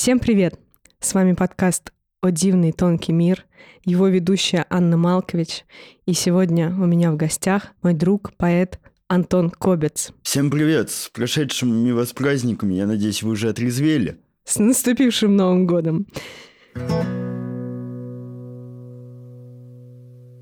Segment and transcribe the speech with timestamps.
[0.00, 0.58] Всем привет!
[0.98, 1.92] С вами подкаст
[2.22, 3.44] «О дивный тонкий мир»,
[3.84, 5.64] его ведущая Анна Малкович.
[6.06, 10.12] И сегодня у меня в гостях мой друг, поэт Антон Кобец.
[10.22, 10.90] Всем привет!
[10.90, 12.74] С прошедшими вас праздниками.
[12.74, 14.16] Я надеюсь, вы уже отрезвели.
[14.44, 16.06] С наступившим Новым годом!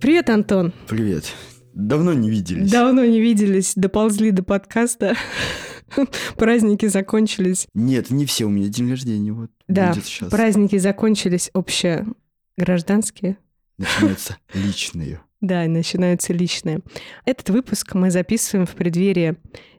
[0.01, 0.73] Привет, Антон!
[0.89, 1.33] Привет.
[1.75, 2.71] Давно не виделись.
[2.71, 5.17] Давно не виделись, доползли до подкаста.
[6.37, 7.67] Праздники закончились.
[7.75, 8.45] Нет, не все.
[8.45, 9.95] У меня день рождения вот Да,
[10.31, 13.39] праздники закончились общегражданские.
[13.79, 15.21] Начинаются личные.
[15.41, 16.81] Да, начинаются личные.
[17.25, 19.37] Этот выпуск мы записываем в преддверии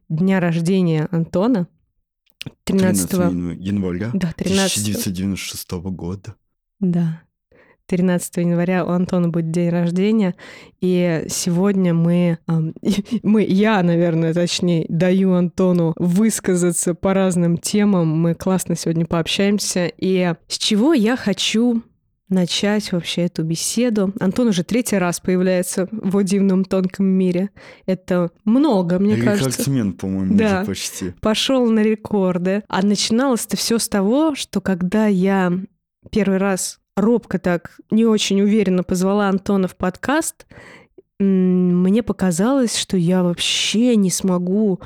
[0.08, 1.68] дня рождения Антона.
[2.64, 6.36] 13, 13 января Да, 13 1996 года.
[6.80, 7.22] Да.
[7.90, 10.36] 13 января у Антона будет день рождения,
[10.80, 12.38] и сегодня мы,
[13.24, 18.08] мы, я, наверное, точнее, даю Антону высказаться по разным темам.
[18.10, 19.92] Мы классно сегодня пообщаемся.
[19.98, 21.82] И с чего я хочу
[22.30, 24.14] начать вообще эту беседу?
[24.20, 27.50] Антон уже третий раз появляется в «О дивном тонком мире».
[27.88, 30.58] Это много, мне кажется Рекордсмен, по-моему, Да.
[30.60, 31.14] уже почти.
[31.22, 32.62] пошел на рекорды.
[32.68, 35.52] А начиналось-то все с того, что когда я
[36.12, 40.46] первый раз робко так, не очень уверенно позвала Антона в подкаст,
[41.20, 44.80] мне показалось, что я вообще не смогу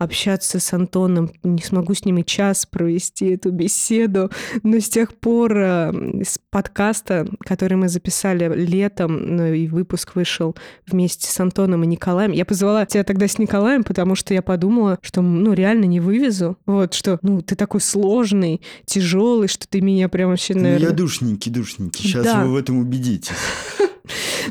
[0.00, 4.30] общаться с Антоном, не смогу с ним и час провести эту беседу.
[4.62, 10.56] Но с тех пор э, с подкаста, который мы записали летом, ну и выпуск вышел
[10.86, 12.32] вместе с Антоном и Николаем.
[12.32, 16.56] Я позвала тебя тогда с Николаем, потому что я подумала, что, ну, реально не вывезу.
[16.64, 20.88] Вот, что, ну, ты такой сложный, тяжелый, что ты меня прям вообще, Ну, наверное...
[20.88, 22.02] я душненький, душненький.
[22.08, 22.42] Сейчас Да.
[22.44, 23.32] вы в этом убедитесь.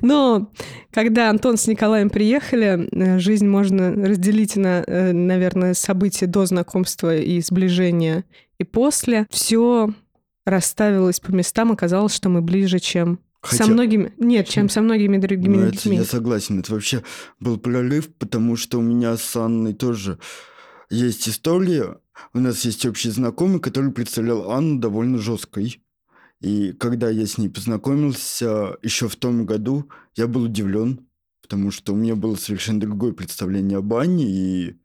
[0.02, 0.52] Но
[0.92, 7.16] когда Антон с Николаем приехали, э, жизнь можно разделить на, э, наверное, события до знакомства
[7.16, 8.26] и сближения
[8.58, 9.28] и после.
[9.30, 9.90] Все
[10.46, 14.14] расставилось по местам, оказалось, что мы ближе, чем Хотя- со многими...
[14.18, 15.98] Нет, чем со многими другими Ну, это людьми.
[15.98, 16.60] я согласен.
[16.60, 17.04] Это вообще
[17.40, 20.18] был прорыв, потому что у меня с Анной тоже
[20.90, 21.98] есть история.
[22.34, 25.82] У нас есть общий знакомый, который представлял Анну довольно жесткой.
[26.42, 31.08] И когда я с ней познакомился еще в том году, я был удивлен,
[31.42, 34.76] потому что у меня было совершенно другое представление об Анне, и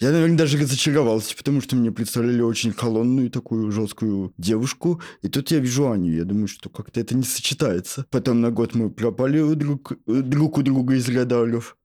[0.00, 5.52] я, наверное, даже разочаровался, потому что мне представляли очень холодную такую жесткую девушку, и тут
[5.52, 8.04] я вижу Аню, я думаю, что как-то это не сочетается.
[8.10, 11.76] Потом на год мы пропали друг, э, друг у друга из радаров.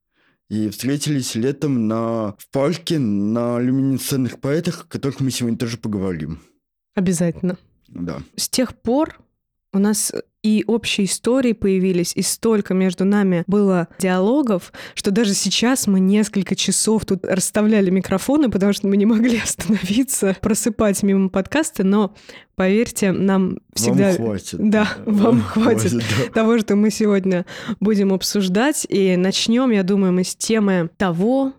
[0.50, 6.40] И встретились летом на, в парке на люминесцентных поэтах, о которых мы сегодня тоже поговорим.
[6.96, 7.60] Обязательно.
[7.94, 8.19] Да.
[8.35, 9.19] С тех пор
[9.73, 10.11] у нас
[10.41, 16.55] и общие истории появились, и столько между нами было диалогов, что даже сейчас мы несколько
[16.55, 22.16] часов тут расставляли микрофоны, потому что мы не могли остановиться, просыпать мимо подкаста, но
[22.55, 24.07] поверьте, нам всегда...
[24.07, 24.69] Вам хватит.
[24.69, 26.33] Да, вам хватит да.
[26.33, 27.45] того, что мы сегодня
[27.81, 28.85] будем обсуждать.
[28.89, 31.53] И начнем, я думаю, мы с темы того,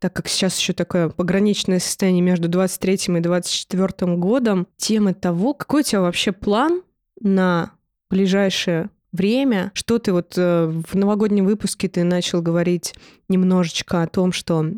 [0.00, 5.82] так как сейчас еще такое пограничное состояние между 23 и 24 годом, темы того, какой
[5.82, 6.82] у тебя вообще план
[7.20, 7.72] на
[8.08, 9.70] ближайшее время.
[9.74, 12.94] Что ты вот э, в новогоднем выпуске ты начал говорить
[13.28, 14.72] немножечко о том, что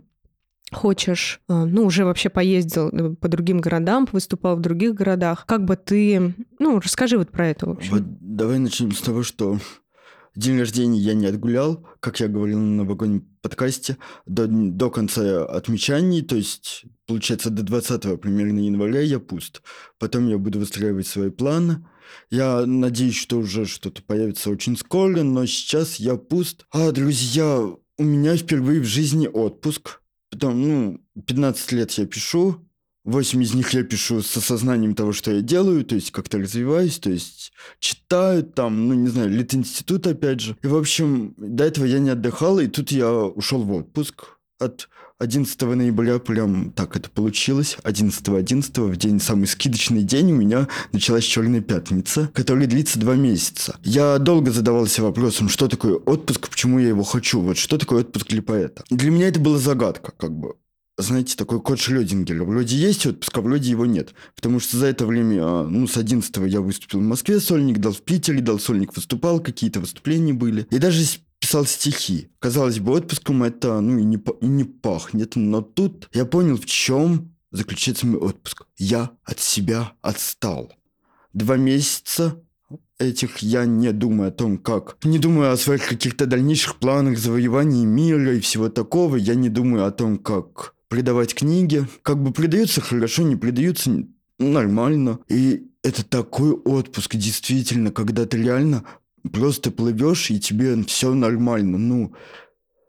[0.73, 5.47] хочешь, э, ну, уже вообще поездил э, по другим городам, выступал в других городах.
[5.47, 6.35] Как бы ты...
[6.59, 7.93] Ну, расскажи вот про это, в общем.
[7.93, 9.59] Вот давай начнем с того, что
[10.35, 16.23] день рождения я не отгулял, как я говорил на новогоднем подкасте, до, до конца отмечаний,
[16.23, 19.63] то есть, получается, до 20 примерно января я пуст.
[19.99, 21.85] Потом я буду выстраивать свои планы.
[22.31, 26.67] Я надеюсь, что уже что-то появится очень скоро, но сейчас я пуст.
[26.71, 27.61] А, друзья,
[27.99, 30.01] у меня впервые в жизни отпуск.
[30.31, 32.67] Потом, ну, 15 лет я пишу,
[33.05, 36.99] Восемь из них я пишу с осознанием того, что я делаю, то есть как-то развиваюсь,
[36.99, 40.57] то есть читаю там, ну, не знаю, Литинститут опять же.
[40.63, 44.89] И, в общем, до этого я не отдыхал, и тут я ушел в отпуск от
[45.19, 47.77] 11 ноября, прям так это получилось.
[47.85, 53.77] 11-11, в день, самый скидочный день, у меня началась Черная Пятница, которая длится два месяца.
[53.83, 58.29] Я долго задавался вопросом, что такое отпуск, почему я его хочу, вот что такое отпуск
[58.29, 58.85] для поэта.
[58.91, 60.55] Для меня это была загадка, как бы
[61.03, 62.45] знаете, такой код Шрёдингера.
[62.45, 64.15] Вроде есть отпуск, а вроде его нет.
[64.35, 67.93] Потому что за это время, а, ну, с 11 я выступил в Москве, сольник дал
[67.93, 70.67] в Питере, дал сольник выступал, какие-то выступления были.
[70.71, 71.05] И даже
[71.39, 72.29] писал стихи.
[72.39, 75.37] Казалось бы, отпуском это, ну, и не, и не пахнет.
[75.37, 78.65] Но тут я понял, в чем заключается мой отпуск.
[78.79, 80.73] Я от себя отстал.
[81.33, 82.41] Два месяца
[82.99, 84.97] этих я не думаю о том, как...
[85.05, 89.17] Не думаю о своих каких-то дальнейших планах завоевания мира и всего такого.
[89.17, 91.87] Я не думаю о том, как продавать книги.
[92.03, 94.05] Как бы продаются хорошо, не продаются...
[94.39, 95.21] нормально.
[95.27, 98.85] И это такой отпуск, действительно, когда ты реально
[99.33, 101.79] просто плывешь, и тебе все нормально.
[101.79, 102.13] Ну,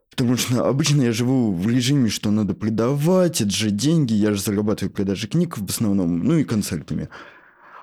[0.09, 4.41] Потому что обычно я живу в режиме, что надо продавать, это же деньги, я же
[4.41, 7.07] зарабатываю продажи книг в основном, ну и концертами.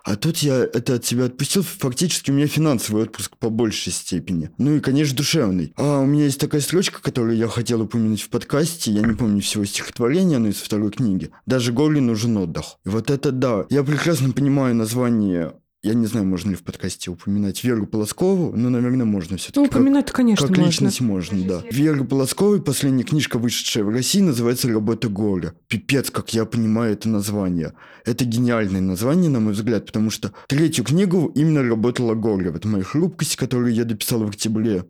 [0.04, 4.50] А тут я это от себя отпустил, фактически у меня финансовый отпуск по большей степени.
[4.58, 5.72] Ну и, конечно, душевный.
[5.76, 9.40] А у меня есть такая строчка, которую я хотел упомянуть в подкасте, я не помню
[9.40, 11.30] всего стихотворения, но из второй книги.
[11.46, 12.78] «Даже Горле нужен отдых».
[12.84, 13.66] И вот это да.
[13.70, 18.68] Я прекрасно понимаю название я не знаю, можно ли в подкасте упоминать Веру Полоскову, но,
[18.68, 19.60] наверное, можно все-таки.
[19.60, 20.68] Ну, упоминать конечно, как можно.
[20.68, 21.62] личность можно, да.
[21.70, 25.54] Вера Полосковой, последняя книжка, вышедшая в России, называется «Работа горя».
[25.68, 27.72] Пипец, как я понимаю это название.
[28.04, 32.50] Это гениальное название, на мой взгляд, потому что третью книгу именно работала Голя.
[32.50, 34.84] Вот моя хрупкость, которую я дописал в октябре.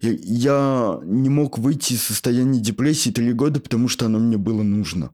[0.00, 4.62] Я, я не мог выйти из состояния депрессии три года, потому что оно мне было
[4.62, 5.10] нужно.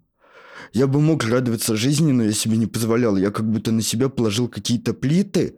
[0.73, 3.17] Я бы мог радоваться жизни, но я себе не позволял.
[3.17, 5.57] Я как будто на себя положил какие-то плиты,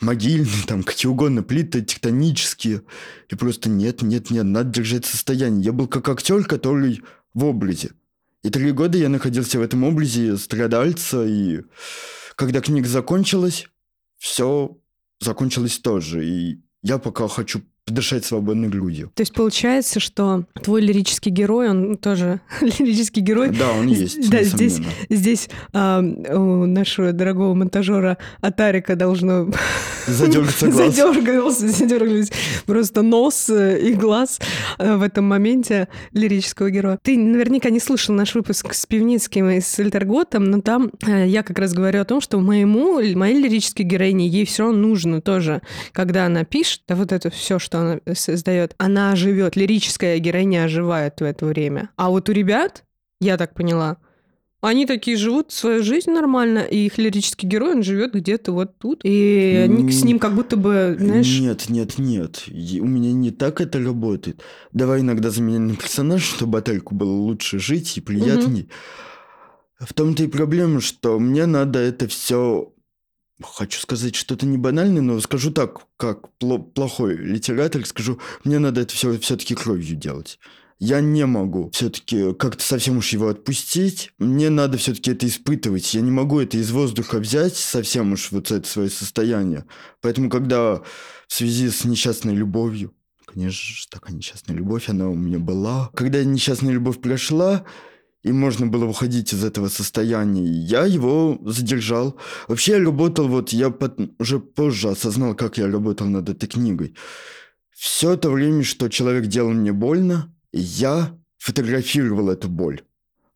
[0.00, 2.82] могильные, там, какие угодно, плиты тектонические.
[3.28, 5.64] И просто нет, нет, нет, надо держать состояние.
[5.64, 7.02] Я был как актер, который
[7.34, 7.92] в образе.
[8.42, 11.62] И три года я находился в этом образе страдальца, и
[12.34, 13.68] когда книга закончилась,
[14.18, 14.76] все
[15.20, 16.26] закончилось тоже.
[16.26, 19.10] И я пока хочу подышать свободной грудью.
[19.14, 23.50] То есть получается, что твой лирический герой, он тоже лирический герой.
[23.50, 24.30] Да, он есть.
[24.30, 29.50] Да, здесь, здесь а, у нашего дорогого монтажера Атарика должно
[30.06, 30.94] задергаться глаз.
[30.94, 32.30] Задергался, задергались
[32.66, 34.40] просто нос и глаз
[34.78, 36.98] э, в этом моменте лирического героя.
[37.02, 41.42] Ты наверняка не слышал наш выпуск с Пивницким и с Эльтерготом, но там э, я
[41.42, 46.26] как раз говорю о том, что моему, моей лирической героине ей все нужно тоже, когда
[46.26, 51.20] она пишет, да вот это все, что что она создает, она живет, лирическая героиня оживает
[51.20, 51.88] в это время.
[51.96, 52.84] А вот у ребят,
[53.20, 53.96] я так поняла,
[54.60, 59.00] они такие живут свою жизнь нормально, и их лирический герой, он живет где-то вот тут,
[59.04, 61.40] и они с ним как будто бы, знаешь...
[61.40, 64.42] Нет, нет, нет, у меня не так это работает.
[64.72, 68.62] Давай иногда заменим на персонаж, чтобы Ательку было лучше жить и приятней.
[68.62, 69.86] Угу.
[69.86, 72.71] В том-то и проблема, что мне надо это все
[73.42, 76.30] хочу сказать что-то не банальное, но скажу так, как
[76.74, 80.38] плохой литератор, скажу, мне надо это все все-таки кровью делать.
[80.84, 84.10] Я не могу все-таки как-то совсем уж его отпустить.
[84.18, 85.94] Мне надо все-таки это испытывать.
[85.94, 89.64] Я не могу это из воздуха взять совсем уж вот это свое состояние.
[90.00, 90.82] Поэтому, когда
[91.28, 92.92] в связи с несчастной любовью,
[93.26, 95.88] конечно же, такая несчастная любовь, она у меня была.
[95.94, 97.64] Когда несчастная любовь прошла,
[98.22, 100.44] и можно было выходить из этого состояния.
[100.44, 102.16] Я его задержал.
[102.48, 106.94] Вообще я работал, вот я под, уже позже осознал, как я работал над этой книгой.
[107.72, 112.82] Все то время, что человек делал мне больно, я фотографировал эту боль.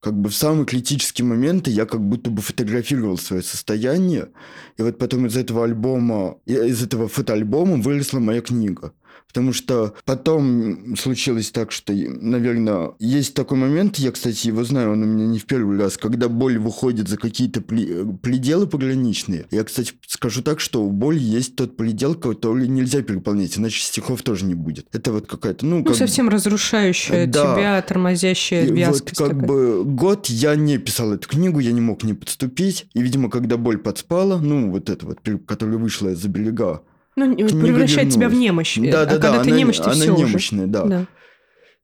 [0.00, 4.29] Как бы в самые критические моменты я как будто бы фотографировал свое состояние.
[4.77, 8.93] И вот потом из этого альбома, из этого фотоальбома выросла моя книга.
[9.28, 15.02] Потому что потом случилось так, что, наверное, есть такой момент, я, кстати, его знаю, он
[15.02, 19.46] у меня не в первый раз, когда боль выходит за какие-то пределы пограничные.
[19.50, 24.22] Я, кстати, скажу так, что у боли есть тот предел, который нельзя переполнять, иначе стихов
[24.22, 24.86] тоже не будет.
[24.92, 25.76] Это вот какая-то, ну...
[25.76, 25.96] Ну, как...
[25.96, 27.54] совсем разрушающая да.
[27.54, 29.20] тебя, тормозящая вязкость.
[29.20, 29.48] Вот как такая.
[29.48, 32.86] бы год я не писал эту книгу, я не мог не подступить.
[32.94, 36.82] И, видимо, когда боль подспала, ну, вот это вот, которая вышла из-за берега,
[37.16, 38.78] ну, превращает тебя в немощь.
[38.78, 39.42] Да, а да, когда да.
[39.42, 40.73] ты она, немощь, ты она все немощная, уже.
[40.73, 40.85] да.
[40.85, 41.06] да.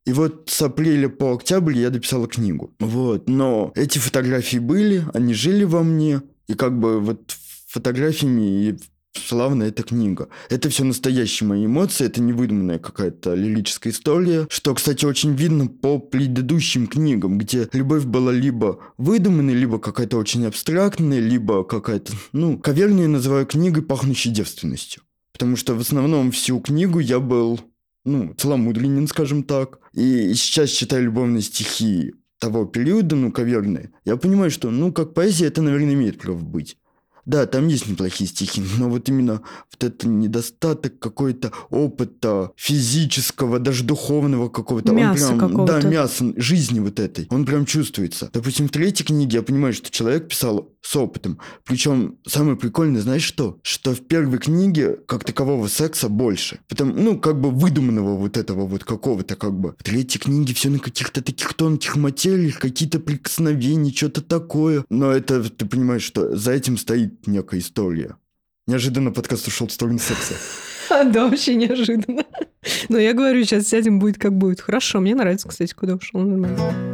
[0.04, 2.74] И вот с апреля по октябрь я дописала книгу.
[2.80, 3.28] Вот.
[3.28, 6.22] Но эти фотографии были, они жили во мне.
[6.48, 7.36] И как бы вот
[7.68, 8.78] фотографиями и
[9.14, 10.28] славная эта книга.
[10.48, 15.66] Это все настоящие мои эмоции, это не выдуманная какая-то лирическая история, что, кстати, очень видно
[15.66, 22.58] по предыдущим книгам, где любовь была либо выдуманной, либо какая-то очень абстрактная, либо какая-то, ну,
[22.58, 25.02] каверную я называю книгой, пахнущей девственностью
[25.42, 27.58] потому что в основном всю книгу я был,
[28.04, 29.80] ну, целомудренен, скажем так.
[29.92, 35.46] И сейчас читаю любовные стихи того периода, ну, каверные, я понимаю, что, ну, как поэзия,
[35.46, 36.76] это, наверное, имеет право быть.
[37.24, 43.84] Да, там есть неплохие стихи, но вот именно вот это недостаток какой-то опыта физического, даже
[43.84, 44.92] духовного какого-то.
[44.92, 45.80] Мяса он прям, какого-то.
[45.80, 47.26] Да, мяса, жизни вот этой.
[47.30, 48.30] Он прям чувствуется.
[48.32, 51.38] Допустим, в третьей книге я понимаю, что человек писал с опытом.
[51.64, 53.58] Причем самое прикольное, знаешь что?
[53.62, 56.58] Что в первой книге как такового секса больше.
[56.68, 59.76] Потому, ну, как бы выдуманного вот этого вот какого-то как бы.
[59.78, 64.84] В третьей книге все на каких-то таких тонких материях, какие-то прикосновения, что-то такое.
[64.90, 68.16] Но это, ты понимаешь, что за этим стоит некая история.
[68.66, 70.34] Неожиданно подкаст ушел в сторону секса.
[70.90, 72.24] Да, вообще неожиданно.
[72.90, 74.60] Но я говорю, сейчас сядем, будет как будет.
[74.60, 76.20] Хорошо, мне нравится, кстати, куда ушел.
[76.20, 76.91] Нормально.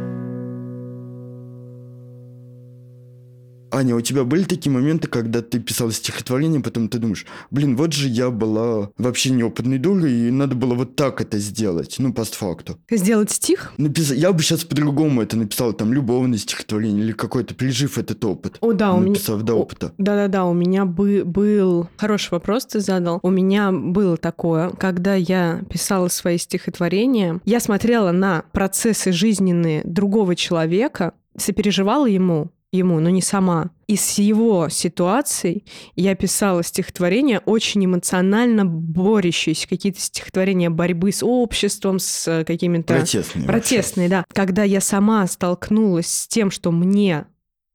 [3.71, 7.93] Аня, у тебя были такие моменты, когда ты писала стихотворение, потом ты думаешь, блин, вот
[7.93, 12.77] же я была вообще неопытной дурой, и надо было вот так это сделать, ну, постфакту.
[12.89, 13.73] Сделать стих?
[13.77, 14.11] Напис...
[14.11, 18.57] Я бы сейчас по-другому это написал, там, любовное стихотворение или какой-то, пережив этот опыт.
[18.61, 19.09] О, да, у меня...
[19.09, 19.93] Написав до опыта.
[19.97, 21.87] Да-да-да, у меня бы, был...
[21.97, 23.19] Хороший вопрос ты задал.
[23.21, 30.35] У меня было такое, когда я писала свои стихотворения, я смотрела на процессы жизненные другого
[30.35, 33.71] человека, сопереживала ему, ему, но не сама.
[33.87, 41.99] И с его ситуацией я писала стихотворения очень эмоционально борющиеся, какие-то стихотворения борьбы с обществом,
[41.99, 42.95] с какими-то...
[42.95, 43.45] Протестные.
[43.45, 44.25] Протестные, вообще.
[44.27, 44.33] да.
[44.33, 47.25] Когда я сама столкнулась с тем, что мне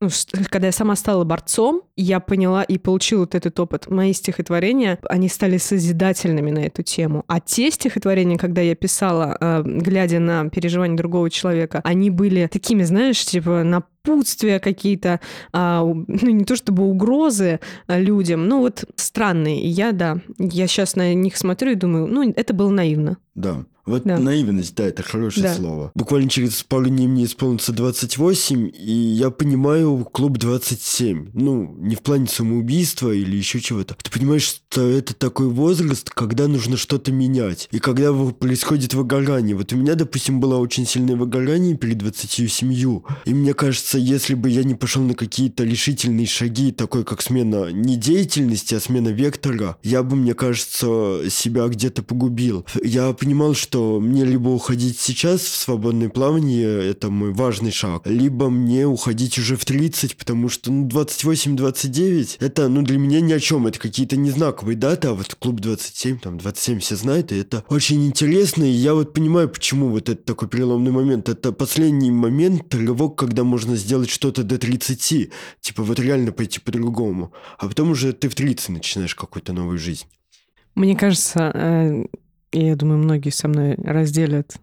[0.01, 0.11] ну,
[0.51, 3.89] когда я сама стала борцом, я поняла и получила вот этот опыт.
[3.89, 7.25] Мои стихотворения, они стали созидательными на эту тему.
[7.27, 12.83] А те стихотворения, когда я писала, э, глядя на переживания другого человека, они были такими,
[12.83, 13.63] знаешь, типа
[14.05, 15.21] напутствия какие-то,
[15.53, 19.63] а, ну не то чтобы угрозы а, людям, ну вот странные.
[19.63, 23.17] И я, да, я сейчас на них смотрю и думаю, ну это было наивно.
[23.35, 23.65] Да.
[23.87, 24.19] Вот да.
[24.19, 25.55] наивность, да, это хорошее да.
[25.55, 25.93] слово.
[25.95, 31.31] Буквально через пару дней мне исполнится 28, и я понимаю клуб 27.
[31.35, 33.95] Ну, не в плане самоубийства или еще чего-то.
[34.03, 37.69] Ты понимаешь, что это такой возраст, когда нужно что-то менять.
[37.73, 39.55] И когда происходит выгорание.
[39.55, 43.01] Вот у меня, допустим, было очень сильное выгорание перед 27.
[43.27, 47.71] И мне кажется, если бы я не пошел на какие-то решительные шаги, такой как смена
[47.73, 52.67] не деятельности, а смена вектора, я бы, мне кажется, себя где-то погубил.
[52.83, 58.51] Я понимал, что мне либо уходить сейчас в свободное плавание, это мой важный шаг, либо
[58.51, 63.41] мне уходить уже в 30, потому что ну, 28-29, это ну, для меня ни о
[63.41, 67.65] чем, это какие-то незнаковые даты, а вот клуб 27, там 27 все знают, и это
[67.69, 71.29] очень интересно, и я вот понимаю, почему вот это такой переломный момент.
[71.29, 77.33] Это последний момент, рывок, когда можно сделать что-то до 30, типа вот реально пойти по-другому,
[77.59, 80.07] а потом уже ты в 30 начинаешь какую-то новую жизнь.
[80.75, 82.05] Мне кажется, э,
[82.53, 84.57] я думаю, многие со мной разделят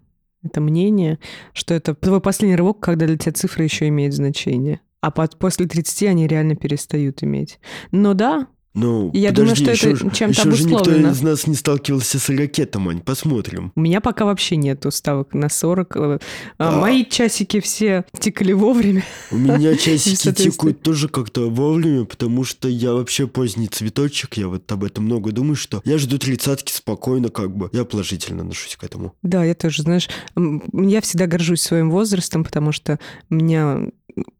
[0.44, 1.20] это мнение,
[1.54, 4.82] что это твой последний рывок, когда для тебя цифры еще имеют значение.
[5.00, 7.60] А под, после 30 они реально перестают иметь.
[7.92, 11.46] Но да, ну, я подожди, думаю, что еще это чем-то еще же никто из нас
[11.46, 13.74] не сталкивался с ракетом, Ань, посмотрим.
[13.76, 15.98] У меня пока вообще нет уставок на 40.
[15.98, 16.20] А,
[16.58, 16.80] а.
[16.80, 19.04] Мои часики все тикали вовремя.
[19.30, 24.72] У меня часики тикают тоже как-то вовремя, потому что я вообще поздний цветочек, я вот
[24.72, 27.70] об этом много думаю, что я жду тридцатки спокойно, как бы.
[27.74, 29.14] Я положительно отношусь к этому.
[29.22, 33.00] Да, я тоже, знаешь, я всегда горжусь своим возрастом, потому что
[33.30, 33.88] меня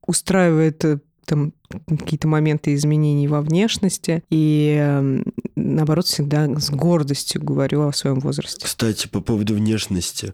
[0.06, 1.54] устраивает э, там
[1.88, 5.24] какие-то моменты изменений во внешности, и эм,
[5.56, 8.66] наоборот всегда с гордостью говорю о своем возрасте.
[8.66, 10.34] Кстати, по поводу внешности.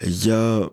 [0.00, 0.70] Я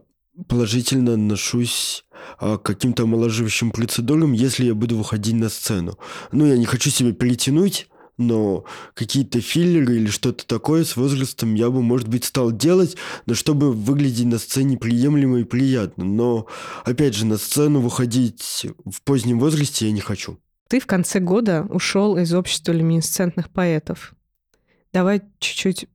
[0.48, 2.06] положительно отношусь
[2.38, 5.98] а, к каким-то омоложивающим процедурам, если я буду выходить на сцену.
[6.32, 11.70] Ну, я не хочу себя перетянуть, но какие-то филлеры или что-то такое с возрастом я
[11.70, 12.96] бы, может быть, стал делать,
[13.26, 16.06] но чтобы выглядеть на сцене приемлемо и приятно.
[16.06, 16.48] Но,
[16.84, 20.40] опять же, на сцену выходить в позднем возрасте я не хочу.
[20.68, 24.14] Ты в конце года ушел из общества люминесцентных поэтов.
[24.92, 25.88] Давай чуть-чуть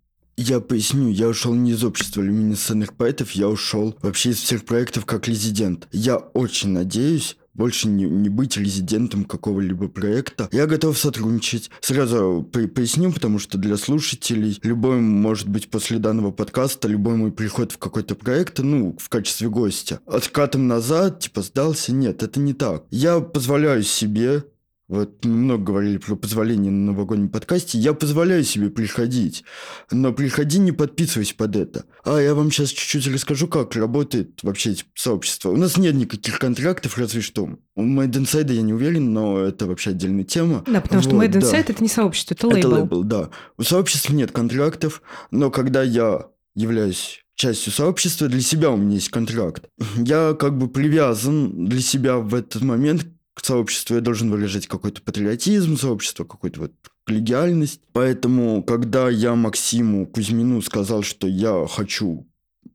[0.43, 5.05] я поясню, я ушел не из общества люминесцентных поэтов, я ушел вообще из всех проектов
[5.05, 5.87] как резидент.
[5.93, 10.49] Я очень надеюсь, больше не, не быть резидентом какого-либо проекта.
[10.53, 11.71] Я готов сотрудничать.
[11.81, 17.73] Сразу поясню, потому что для слушателей любой, может быть, после данного подкаста, любой мой приход
[17.73, 22.85] в какой-то проект, ну, в качестве гостя, откатом назад, типа, сдался, нет, это не так.
[22.91, 24.45] Я позволяю себе
[24.91, 27.79] вот мы много говорили про позволение на новогоднем подкасте.
[27.79, 29.45] Я позволяю себе приходить,
[29.93, 31.85] но приходи, не подписывайся под это.
[32.03, 35.51] А я вам сейчас чуть-чуть расскажу, как работает вообще эти сообщества.
[35.51, 37.49] У нас нет никаких контрактов, разве что.
[37.77, 40.65] У Made Inside я не уверен, но это вообще отдельная тема.
[40.67, 41.73] Да, потому вот, что Made Inside да.
[41.73, 42.59] это не сообщество, это лейбл.
[42.59, 43.31] Это лейбл, да.
[43.59, 49.11] У сообществ нет контрактов, но когда я являюсь частью сообщества, для себя у меня есть
[49.11, 49.69] контракт.
[49.97, 53.07] Я как бы привязан для себя в этот момент
[53.41, 56.73] к сообществу должен выражать какой-то патриотизм сообщества, какую-то вот
[57.07, 57.81] коллегиальность.
[57.93, 62.30] Поэтому, когда я Максиму Кузьмину сказал, что я хочу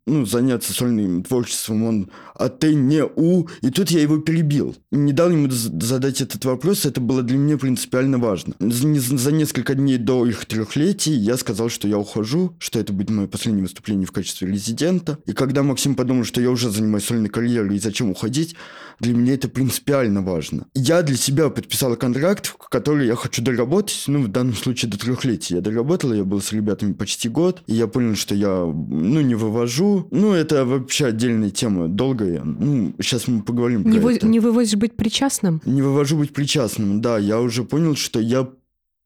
[0.05, 4.75] ну, заняться сольным творчеством, он «а ты не у...» И тут я его перебил.
[4.91, 8.53] Не дал ему задать этот вопрос, это было для меня принципиально важно.
[8.59, 13.27] За несколько дней до их трехлетий я сказал, что я ухожу, что это будет мое
[13.27, 15.17] последнее выступление в качестве резидента.
[15.25, 18.55] И когда Максим подумал, что я уже занимаюсь сольной карьерой и зачем уходить,
[18.99, 20.67] для меня это принципиально важно.
[20.73, 25.57] Я для себя подписал контракт, который я хочу доработать, ну, в данном случае до трехлетия.
[25.57, 29.35] Я доработал, я был с ребятами почти год, и я понял, что я, ну, не
[29.35, 32.43] вывожу, Ну, это вообще отдельная тема, долгая.
[32.43, 34.27] Ну, сейчас мы поговорим Не, про во- это.
[34.27, 35.61] не вывозишь быть причастным?
[35.65, 37.17] Не вывожу быть причастным, да.
[37.17, 38.47] Я уже понял, что я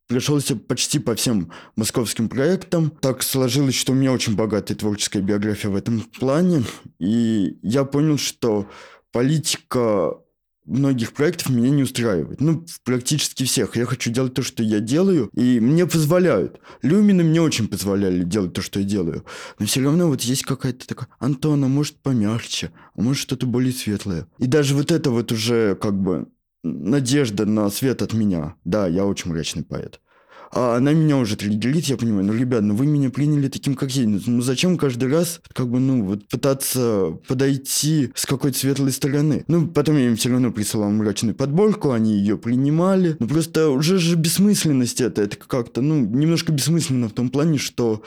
[0.07, 2.91] прошелся почти по всем московским проектам.
[3.01, 6.63] Так сложилось, что у меня очень богатая творческая биография в этом плане.
[6.99, 8.67] И я понял, что
[9.11, 10.13] политика
[10.69, 12.39] многих проектов меня не устраивает.
[12.39, 13.75] Ну, практически всех.
[13.75, 16.59] Я хочу делать то, что я делаю, и мне позволяют.
[16.81, 19.25] Люмины мне очень позволяли делать то, что я делаю.
[19.57, 23.73] Но все равно вот есть какая-то такая, Антон, а может помягче, а может что-то более
[23.73, 24.27] светлое.
[24.37, 26.27] И даже вот это вот уже как бы
[26.63, 28.55] надежда на свет от меня.
[28.63, 29.99] Да, я очень мрачный поэт.
[30.51, 33.91] А она меня уже триггерит, я понимаю, ну, ребят, ну вы меня приняли таким, как
[33.91, 34.07] я.
[34.07, 39.43] Ну, ну зачем каждый раз, как бы, ну, вот пытаться подойти с какой-то светлой стороны?
[39.47, 43.15] Ну, потом я им все равно присылал мрачную подборку, они ее принимали.
[43.19, 48.03] Ну, просто уже же бессмысленность это, это как-то, ну, немножко бессмысленно в том плане, что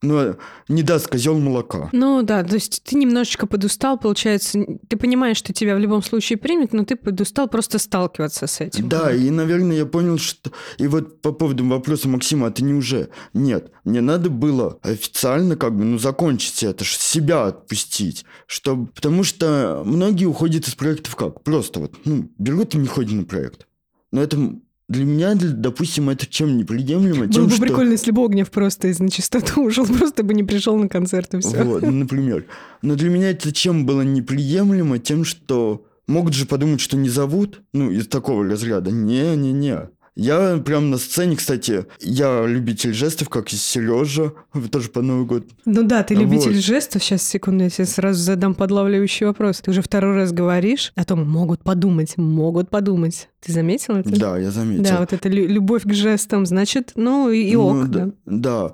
[0.00, 0.36] ну,
[0.68, 1.88] не даст козел молока.
[1.92, 6.38] Ну да, то есть ты немножечко подустал, получается, ты понимаешь, что тебя в любом случае
[6.38, 8.88] примет, но ты подустал просто сталкиваться с этим.
[8.88, 10.52] Да, и, наверное, я понял, что...
[10.78, 13.08] И вот по поводу вопроса Максима, а ты не уже?
[13.34, 18.24] Нет, мне надо было официально как бы, ну, закончить это, себя отпустить.
[18.46, 18.86] Чтобы...
[18.88, 21.42] Потому что многие уходят из проектов как?
[21.42, 23.66] Просто вот, ну, берут и не ходят на проект.
[24.12, 27.24] Но это для меня, допустим, это чем неприемлемо?
[27.24, 27.62] Было Тем, бы что...
[27.62, 31.40] прикольно, если бы Огнев просто из начистоту ушел, просто бы не пришел на концерт и
[31.40, 31.62] все.
[31.62, 32.46] Вот, ну, например.
[32.80, 34.98] Но для меня это чем было неприемлемо?
[34.98, 38.90] Тем, что могут же подумать, что не зовут, ну, из такого разряда.
[38.90, 39.90] Не-не-не.
[40.20, 44.32] Я прям на сцене, кстати, я любитель жестов, как и Сережа,
[44.72, 45.44] тоже по Новый год.
[45.64, 46.60] Ну да, ты любитель Вот.
[46.64, 47.04] жестов.
[47.04, 49.60] Сейчас, секунду, я тебе сразу задам подлавливающий вопрос.
[49.60, 53.28] Ты уже второй раз говоришь о том, могут подумать, могут подумать.
[53.40, 54.10] Ты заметил это?
[54.10, 54.82] Да, я заметил.
[54.82, 58.12] Да, вот лю- любовь к жестам, значит, ну и, и Ну, ок, да, да.
[58.26, 58.72] да.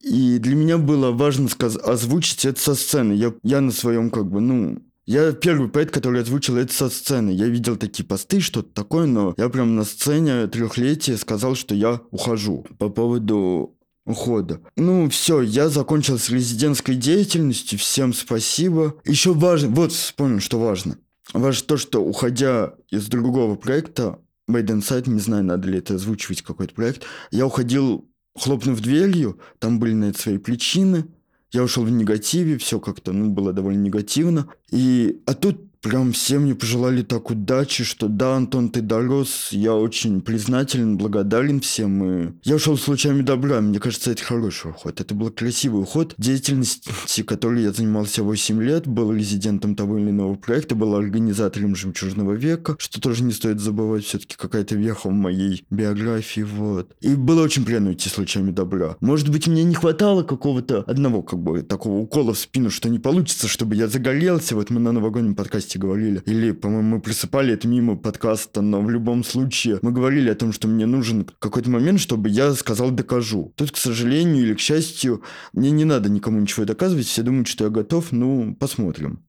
[0.00, 3.12] И для меня было важно сказ- озвучить это со сцены.
[3.12, 4.78] Я, я на своем как бы, ну...
[5.10, 7.30] Я первый поэт, который озвучил это со сцены.
[7.30, 12.00] Я видел такие посты, что-то такое, но я прям на сцене трехлетия сказал, что я
[12.12, 13.76] ухожу по поводу
[14.06, 14.60] ухода.
[14.76, 17.76] Ну, все, я закончил с резидентской деятельностью.
[17.76, 19.00] Всем спасибо.
[19.04, 20.96] Еще важно, вот вспомнил, что важно.
[21.32, 26.42] Важно то, что уходя из другого проекта, Made Inside, не знаю, надо ли это озвучивать
[26.42, 28.08] какой-то проект, я уходил,
[28.38, 31.06] хлопнув дверью, там были на это свои причины,
[31.52, 34.48] я ушел в негативе, все как-то, ну, было довольно негативно.
[34.70, 39.74] И, а тут прям все мне пожелали так удачи, что да, Антон, ты дорос, я
[39.74, 42.04] очень признателен, благодарен всем.
[42.04, 45.00] И я ушел с лучами добра, мне кажется, это хороший уход.
[45.00, 46.14] Это был красивый уход.
[46.18, 52.32] Деятельности, которой я занимался 8 лет, был резидентом того или иного проекта, был организатором «Жемчужного
[52.32, 56.94] века», что тоже не стоит забывать, все-таки какая-то веха в моей биографии, вот.
[57.00, 58.96] И было очень приятно уйти с лучами добра.
[59.00, 62.98] Может быть, мне не хватало какого-то одного, как бы, такого укола в спину, что не
[62.98, 64.54] получится, чтобы я загорелся.
[64.54, 66.22] Вот мы на новогоднем подкасте говорили.
[66.26, 70.52] Или, по-моему, мы присыпали это мимо подкаста, но в любом случае мы говорили о том,
[70.52, 73.52] что мне нужен какой-то момент, чтобы я сказал «докажу».
[73.56, 77.06] Тут, к сожалению или к счастью, мне не надо никому ничего доказывать.
[77.06, 78.12] Все думают, что я готов.
[78.12, 79.24] Ну, посмотрим.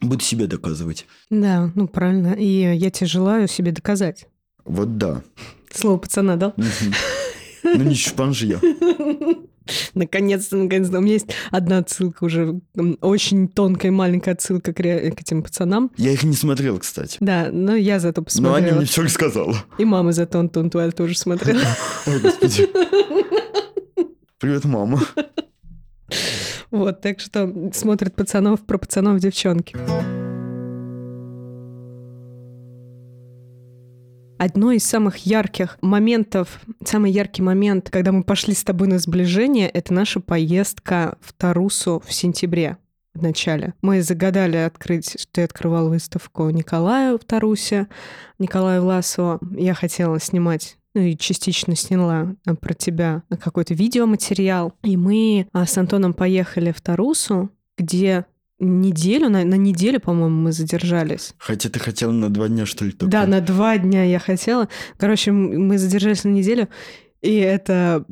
[0.00, 1.06] Буду себе доказывать.
[1.28, 2.32] Да, ну правильно.
[2.34, 4.28] И я тебе желаю себе доказать.
[4.64, 5.22] Вот да.
[5.72, 6.54] Слово пацана дал?
[7.64, 8.60] Ну, не шпан же я.
[9.94, 10.98] Наконец-то, наконец-то.
[10.98, 12.60] У меня есть одна отсылка уже,
[13.00, 15.90] очень тонкая маленькая отсылка к, ре- к этим пацанам.
[15.96, 17.16] Я их не смотрел, кстати.
[17.20, 18.56] Да, но я зато Но посмотрела.
[18.56, 19.56] Аня мне все рассказала.
[19.78, 21.60] И мама зато Антон твоя тоже смотрела.
[22.06, 22.68] Ой, господи.
[24.38, 25.00] Привет, мама.
[26.70, 29.74] Вот, так что смотрят пацанов про пацанов девчонки.
[34.38, 39.68] Одно из самых ярких моментов, самый яркий момент, когда мы пошли с тобой на сближение,
[39.68, 42.78] это наша поездка в Тарусу в сентябре
[43.14, 43.74] в начале.
[43.82, 47.88] Мы загадали открыть, что ты открывал выставку Николаю в Тарусе,
[48.38, 49.40] Николая Власова.
[49.56, 54.72] Я хотела снимать ну и частично сняла а, про тебя какой-то видеоматериал.
[54.82, 58.24] И мы а, с Антоном поехали в Тарусу, где
[58.58, 61.34] неделю, на, на неделю, по-моему, мы задержались.
[61.38, 63.10] Хотя ты хотела на два дня, что ли, только?
[63.10, 64.68] Да, на два дня я хотела.
[64.96, 66.68] Короче, мы задержались на неделю,
[67.20, 68.04] и это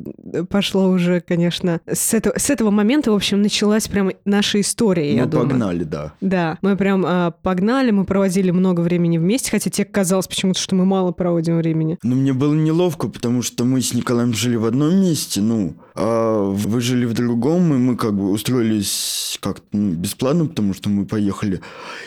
[0.51, 5.25] пошло уже, конечно, с этого, с этого момента, в общем, началась прям наша история, я
[5.25, 5.49] Мы думаю.
[5.49, 6.12] погнали, да.
[6.21, 10.75] Да, мы прям а, погнали, мы проводили много времени вместе, хотя тебе казалось почему-то, что
[10.75, 11.99] мы мало проводим времени.
[12.03, 16.51] Но мне было неловко, потому что мы с Николаем жили в одном месте, ну, а
[16.51, 21.07] вы жили в другом, и мы как бы устроились как-то ну, бесплатно, потому что мы
[21.07, 21.61] поехали.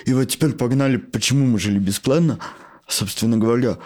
[0.06, 2.40] И вот теперь погнали, почему мы жили бесплатно,
[2.88, 3.78] собственно говоря.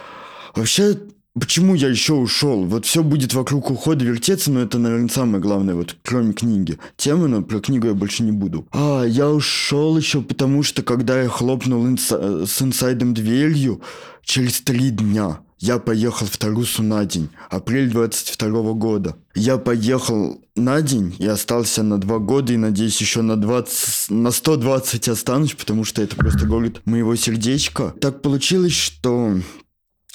[0.56, 0.98] Вообще,
[1.40, 2.66] почему я еще ушел?
[2.66, 6.78] Вот все будет вокруг ухода вертеться, но это, наверное, самое главное, вот кроме книги.
[6.98, 8.68] Темы, но про книгу я больше не буду.
[8.72, 13.82] А, я ушел еще потому, что когда я хлопнул инса- с инсайдом дверью,
[14.24, 19.16] через три дня я поехал в Тарусу на день, апрель 22 года.
[19.34, 24.32] Я поехал на день и остался на два года, и надеюсь еще на 20, на
[24.32, 27.94] 120 останусь, потому что это просто город моего сердечка.
[28.02, 29.38] Так получилось, что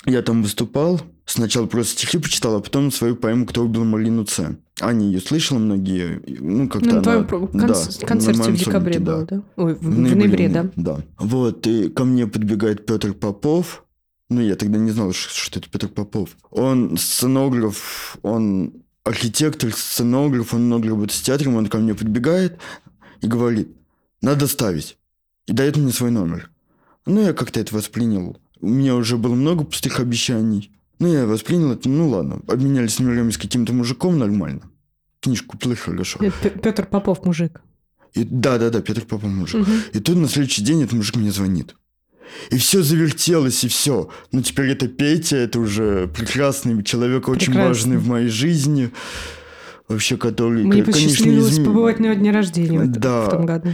[0.09, 4.57] я там выступал, сначала просто стихи почитал, а потом свою поэму «Кто убил Марину Ц».
[4.81, 7.03] Аня ее слышала многие, ну как-то Ну, на она...
[7.03, 9.43] твоем про- конц- да, концерте на в декабре сольнике, было, да?
[9.57, 10.71] Ой, в, В в ноябре, да.
[10.77, 11.01] Да.
[11.19, 13.85] Вот, и ко мне подбегает Петр Попов.
[14.31, 16.37] Ну, я тогда не знал, что это Петр Попов.
[16.51, 18.73] Он сценограф, он
[19.05, 22.59] архитектор, сценограф, он много работает с театром, он ко мне подбегает
[23.21, 23.69] и говорит,
[24.21, 24.99] надо ставить.
[25.47, 26.51] И дает мне свой номер.
[27.07, 28.37] Ну, я как-то это воспринял.
[28.61, 30.71] У меня уже было много пустых обещаний.
[30.99, 34.63] Ну, я воспринял это, ну ладно, обменялись номерами с каким-то мужиком нормально.
[35.21, 36.19] Книжку купил хорошо.
[36.63, 37.61] Петр Попов, мужик.
[38.15, 39.61] И да-да-да, Петр Попов мужик.
[39.61, 39.73] Мгм.
[39.93, 41.77] И тут на следующий день этот мужик мне звонит.
[42.51, 44.11] И все завертелось, и все.
[44.33, 47.69] Ну, теперь это Петя, это уже прекрасный человек, очень Прекрасно.
[47.69, 48.91] важный в моей жизни.
[49.89, 53.23] Вообще, который, Мне ко- конечно, посчастливилось изме- побывать на его дне рождения в, Да.
[53.27, 53.71] в том году.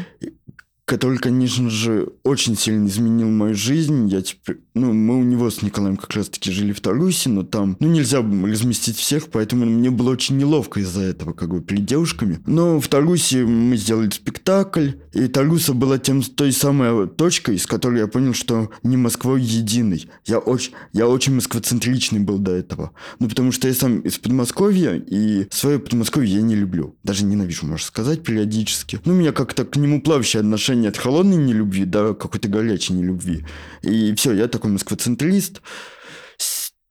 [0.85, 4.07] Который, конечно же, очень сильно изменил мою жизнь.
[4.09, 7.77] Я теперь, ну, мы у него с Николаем как раз-таки жили в Тарусе, но там,
[7.81, 12.41] ну, нельзя разместить всех, поэтому мне было очень неловко из-за этого, как бы, перед девушками.
[12.47, 18.01] Но в Тарусе мы сделали спектакль, и Таруса была тем, той самой точкой, с которой
[18.01, 20.09] я понял, что не Москвой единый.
[20.27, 22.93] Я очень, я очень москвоцентричный был до этого.
[23.21, 26.97] Ну, потому что я сам из Подмосковья, и свое Подмосковье я не люблю.
[27.05, 29.01] Даже ненавижу, можно сказать, периодически.
[29.05, 33.45] Ну, у меня как-то к нему плавающее отношение от холодной нелюбви до какой-то горячей нелюбви.
[33.83, 35.63] И все, я такой москвоцентрист.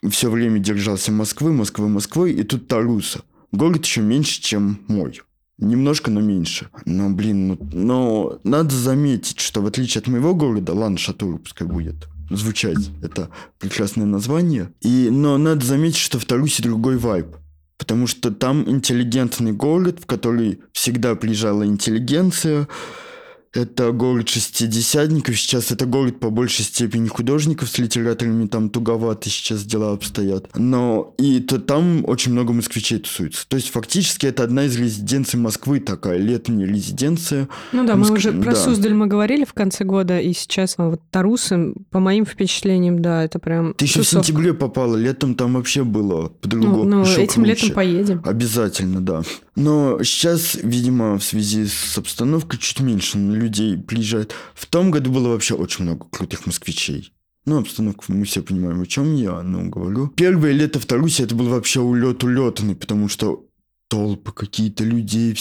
[0.09, 3.21] Все время держался Москвы, Москвы, Москвы, и тут Таруса.
[3.51, 5.21] Город еще меньше, чем мой.
[5.59, 6.69] Немножко, но меньше.
[6.85, 11.67] Но, блин, ну, но надо заметить, что в отличие от моего города, ладно, Шатура пускай
[11.67, 14.71] будет звучать, это прекрасное название.
[14.81, 17.27] И, но надо заметить, что в Тарусе другой вайб.
[17.77, 22.67] Потому что там интеллигентный город, в который всегда приезжала интеллигенция.
[23.53, 25.37] Это город шестидесятников.
[25.39, 28.47] Сейчас это город по большей степени художников с литераторами.
[28.47, 30.49] Там туговато сейчас дела обстоят.
[30.57, 33.47] Но и то там очень много москвичей тусуется.
[33.47, 37.47] То есть фактически это одна из резиденций Москвы такая, летняя резиденция.
[37.73, 38.55] Ну да, мы Моск- уже про да.
[38.55, 43.37] Суздаль мы говорили в конце года, и сейчас вот Тарусы, по моим впечатлениям, да, это
[43.37, 46.83] прям Ты еще в сентябре попала, летом там вообще было Ну, по-другому.
[46.85, 47.49] ну, еще этим круче.
[47.51, 48.21] летом поедем.
[48.25, 49.21] Обязательно, да.
[49.55, 54.33] Но сейчас, видимо, в связи с обстановкой чуть меньше людей приезжает.
[54.55, 57.13] В том году было вообще очень много крутых москвичей.
[57.45, 60.07] Ну, обстановку мы все понимаем, о чем я, ну, говорю.
[60.09, 63.45] Первое лето в Тарусе это был вообще улет улетный, потому что
[63.89, 65.37] толпы какие-то людей,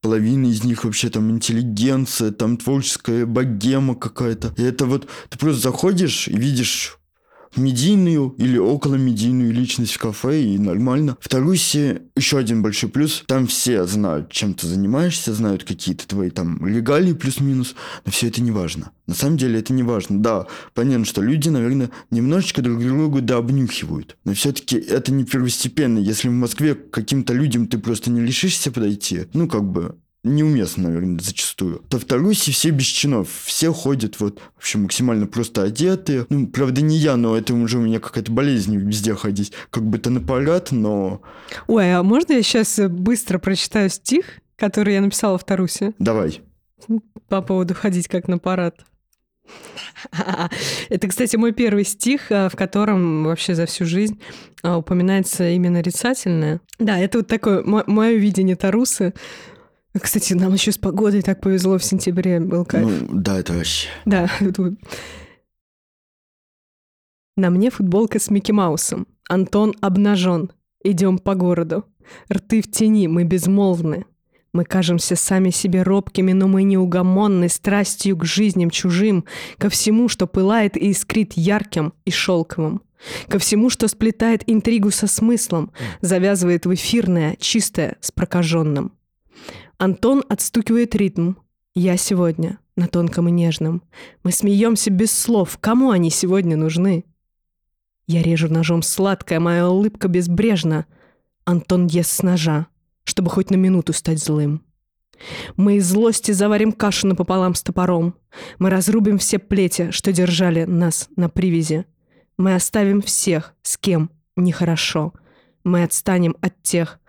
[0.00, 4.54] половина из них вообще там интеллигенция, там творческая богема какая-то.
[4.56, 6.97] И это вот, ты просто заходишь и видишь
[7.56, 11.16] медийную или около медийную личность в кафе, и нормально.
[11.20, 13.24] В Тарусе еще один большой плюс.
[13.26, 18.42] Там все знают, чем ты занимаешься, знают какие-то твои там регалии плюс-минус, но все это
[18.42, 18.90] не важно.
[19.06, 20.20] На самом деле это не важно.
[20.20, 24.16] Да, понятно, что люди, наверное, немножечко друг друга да обнюхивают.
[24.24, 25.98] Но все-таки это не первостепенно.
[25.98, 31.20] Если в Москве каким-то людям ты просто не решишься подойти, ну, как бы, неуместно, наверное,
[31.20, 31.82] зачастую.
[31.88, 33.28] То в Тарусе все без чинов.
[33.44, 36.26] Все ходят вот, в общем, максимально просто одетые.
[36.28, 39.52] Ну, правда, не я, но это уже у меня какая-то болезнь везде ходить.
[39.70, 41.20] Как бы то на парад, но...
[41.66, 44.24] Ой, а можно я сейчас быстро прочитаю стих,
[44.56, 46.40] который я написала в Тарусе Давай.
[47.28, 48.84] по поводу ходить как на парад?
[50.88, 54.20] Это, кстати, мой первый стих, а, в котором вообще за всю жизнь
[54.62, 56.60] а, упоминается именно нарицательное.
[56.78, 59.14] Да, это вот такое мое видение Тарусы.
[60.00, 62.86] Кстати, нам еще с погодой так повезло в сентябре, был кайф.
[62.86, 63.88] Ну, да, это вообще...
[64.04, 64.30] Да.
[67.36, 69.06] На мне футболка с Микки Маусом.
[69.28, 70.50] Антон обнажен.
[70.82, 71.84] Идем по городу.
[72.32, 74.06] Рты в тени, мы безмолвны.
[74.52, 79.24] Мы кажемся сами себе робкими, но мы неугомонны страстью к жизням чужим,
[79.58, 82.82] ко всему, что пылает и искрит ярким и шелковым,
[83.28, 88.97] ко всему, что сплетает интригу со смыслом, завязывает в эфирное, чистое с прокаженным.
[89.78, 91.34] Антон отстукивает ритм.
[91.74, 93.82] Я сегодня на тонком и нежном.
[94.22, 95.58] Мы смеемся без слов.
[95.60, 97.04] Кому они сегодня нужны?
[98.06, 100.86] Я режу ножом сладкое, моя улыбка безбрежна.
[101.44, 102.66] Антон ест с ножа,
[103.04, 104.62] чтобы хоть на минуту стать злым.
[105.56, 108.14] Мы из злости заварим кашу напополам с топором.
[108.58, 111.86] Мы разрубим все плети, что держали нас на привязи.
[112.36, 115.12] Мы оставим всех, с кем нехорошо.
[115.64, 117.00] Мы отстанем от тех,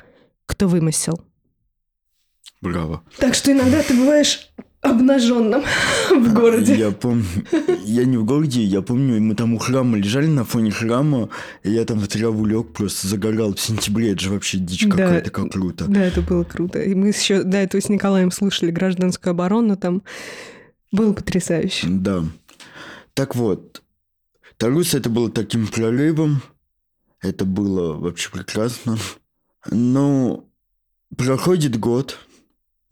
[0.46, 1.22] кто вымысел.
[2.62, 3.04] Браво.
[3.18, 4.50] Так что иногда ты бываешь
[4.82, 5.64] обнаженным
[6.10, 6.76] в городе.
[6.76, 7.26] Я помню,
[7.84, 11.30] я не в городе, я помню, мы там у храма лежали на фоне храма,
[11.64, 14.92] и я там в траву лег, просто загорал в сентябре, это же вообще дичь Да.
[14.92, 15.86] какая-то, как круто.
[15.88, 16.82] Да, это было круто.
[16.82, 20.02] И мы еще до этого с Николаем слушали гражданскую оборону, там
[20.92, 21.88] было потрясающе.
[21.90, 22.24] Да.
[23.14, 23.82] Так вот,
[24.58, 26.42] Тарус это было таким прорывом,
[27.22, 28.98] это было вообще прекрасно.
[29.70, 30.46] Но
[31.18, 32.18] проходит год,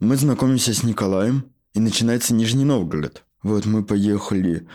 [0.00, 3.24] мы знакомимся с Николаем, и начинается Нижний Новгород.
[3.42, 4.66] Вот мы поехали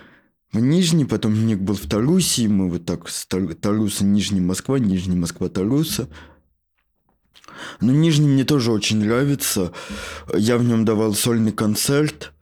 [0.52, 4.42] в Нижний, потом Ник был в Тарусе, и мы вот так с Тар- Таруса, Нижний
[4.42, 6.08] Москва, Нижний Москва, Таруса.
[7.82, 9.74] Но Нижний мне тоже очень нравится.
[10.34, 12.34] Я в нем давал сольный концерт.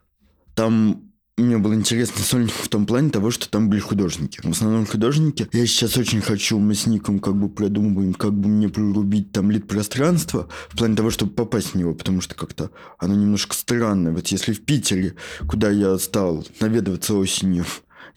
[0.55, 4.39] Там мне был интересный сольник в том плане того, что там были художники.
[4.43, 5.47] В основном художники.
[5.53, 9.49] Я сейчас очень хочу, мы с Ником как бы продумываем, как бы мне прорубить там
[9.49, 14.11] лид-пространство в плане того, чтобы попасть в него, потому что как-то оно немножко странное.
[14.11, 15.15] Вот если в Питере,
[15.47, 17.65] куда я стал наведываться осенью,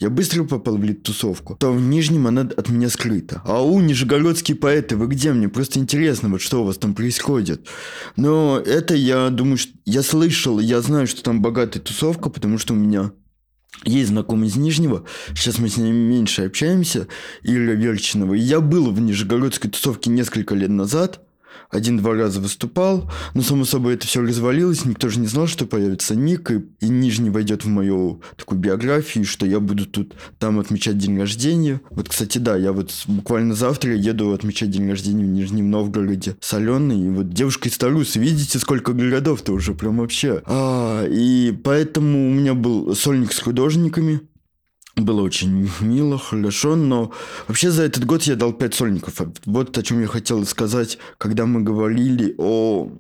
[0.01, 3.43] я быстро попал в лид-тусовку, то в Нижнем она от меня скрыта.
[3.45, 5.33] Ау, нижегородские поэты, вы где?
[5.33, 7.67] Мне просто интересно, вот что у вас там происходит.
[8.17, 12.75] Но это я думаю, что я слышал, я знаю, что там богатая тусовка, потому что
[12.75, 13.13] у меня
[13.85, 15.05] есть знакомый из Нижнего,
[15.35, 17.09] сейчас мы с ним меньше общаемся,
[17.43, 18.35] Ира Верчинова.
[18.35, 21.24] Я был в нижегородской тусовке несколько лет назад,
[21.71, 26.15] один-два раза выступал, но, само собой, это все развалилось, никто же не знал, что появится
[26.15, 30.99] ник, и, и Нижний войдет в мою такую биографию, что я буду тут там отмечать
[30.99, 31.81] день рождения.
[31.91, 36.55] Вот, кстати, да, я вот буквально завтра еду отмечать день рождения в Нижнем Новгороде с
[36.55, 40.43] Аленой, и вот девушка из Тарусы, видите, сколько городов-то уже, прям вообще.
[40.47, 44.21] А, и поэтому у меня был сольник с художниками,
[44.97, 47.13] было очень мило, хорошо, но
[47.49, 49.21] вообще за этот год я дал пять сольников.
[49.45, 52.91] Вот о чем я хотел сказать, когда мы говорили о,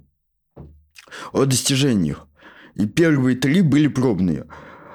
[1.33, 2.27] о достижениях.
[2.75, 4.47] И первые три были пробные.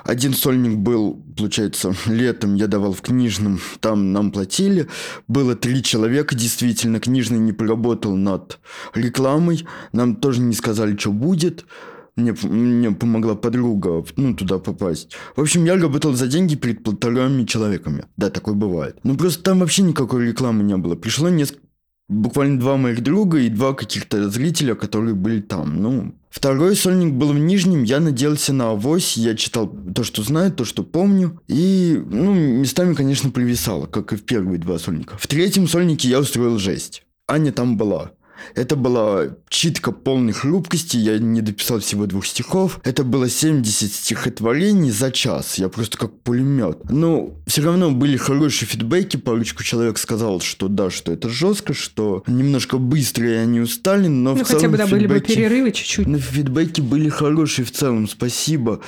[0.04, 4.88] Один сольник был, получается, летом я давал в книжном, там нам платили.
[5.28, 8.60] Было три человека, действительно, книжный не поработал над
[8.94, 9.68] рекламой.
[9.92, 11.66] Нам тоже не сказали, что будет.
[12.16, 15.16] Мне, мне помогла подруга ну, туда попасть.
[15.36, 18.06] В общем, я работал за деньги перед полторами человеками.
[18.18, 18.98] Да, такое бывает.
[19.04, 20.96] Ну, просто там вообще никакой рекламы не было.
[20.96, 21.70] Пришло несколько
[22.10, 25.82] буквально два моих друга и два каких-то зрителя, которые были там.
[25.82, 30.52] Ну, второй сольник был в Нижнем, я надеялся на авось, я читал то, что знаю,
[30.52, 35.18] то, что помню, и, ну, местами, конечно, привисало, как и в первые два сольника.
[35.18, 37.04] В третьем сольнике я устроил жесть.
[37.28, 38.12] Аня там была.
[38.56, 42.80] Это была читка полной хрупкости, я не дописал всего двух стихов.
[42.84, 46.90] Это было 70 стихотворений за час, я просто как пулемет.
[46.90, 52.24] Но все равно были хорошие фидбэки, парочку человек сказал, что да, что это жестко, что
[52.28, 55.36] немножко быстро и они устали, но Ну, в хотя целом бы, да, были бы фидбэки-
[55.36, 56.08] перерывы чуть-чуть.
[56.08, 58.80] но фидбэки были хорошие в целом, спасибо.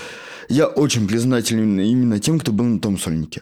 [0.50, 3.42] Я очень признателен именно тем, кто был на том сольнике.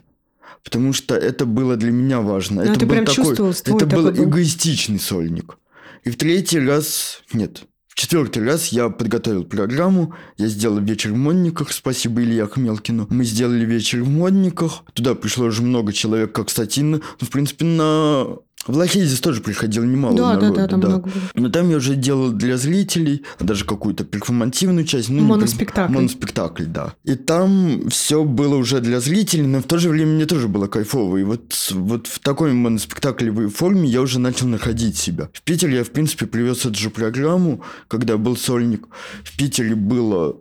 [0.64, 2.64] Потому что это было для меня важно.
[2.64, 4.30] Ну, это ты был прям такой, чувствовалось, твой это был такой был.
[4.32, 5.58] эгоистичный сольник.
[6.04, 11.18] И в третий раз, нет, в четвертый раз я подготовил программу, я сделал вечер в
[11.18, 13.08] Модниках, спасибо Илье Хмелкину.
[13.10, 17.30] Мы сделали вечер в Модниках, туда пришло уже много человек, как кстати, на- ну, в
[17.30, 18.38] принципе, на...
[18.68, 21.14] В Лохейзис тоже приходило немало Да, да, народу, да, там много было.
[21.34, 25.10] но там я уже делал для зрителей, даже какую-то перформативную часть.
[25.10, 25.94] Ну, не перф- Моноспектакль.
[25.94, 26.94] Моноспектакль, да.
[27.04, 30.68] И там все было уже для зрителей, но в то же время мне тоже было
[30.68, 31.18] кайфово.
[31.18, 35.30] И вот, вот в такой моноспектаклевой форме я уже начал находить себя.
[35.34, 38.88] В Питере я, в принципе, привез эту же программу, когда был сольник.
[39.24, 40.36] В Питере было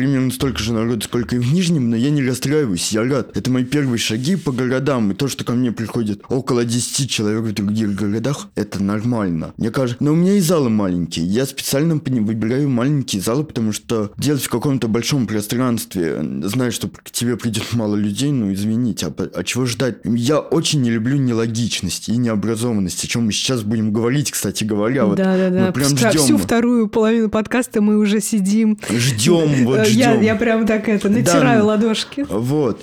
[0.00, 3.36] примерно столько же народу, сколько и в Нижнем, но я не расстраиваюсь, я рад.
[3.36, 7.42] Это мои первые шаги по городам, и то, что ко мне приходит около 10 человек
[7.42, 9.52] в других городах, это нормально.
[9.58, 11.26] Мне кажется, но у меня и залы маленькие.
[11.26, 17.10] Я специально выбираю маленькие залы, потому что делать в каком-то большом пространстве, зная, что к
[17.10, 19.98] тебе придет мало людей, ну извините, а, а чего ждать?
[20.04, 25.04] Я очень не люблю нелогичность и необразованность, о чем мы сейчас будем говорить, кстати говоря.
[25.04, 25.66] Вот да, да, да.
[25.66, 26.12] мы прям ждем.
[26.12, 28.78] Всю вторую половину подкаста мы уже сидим.
[28.90, 29.89] Ждем, вот Э.
[29.98, 31.64] Я, я прям так это, натираю Да.
[31.66, 32.26] ладошки.
[32.28, 32.82] Вот.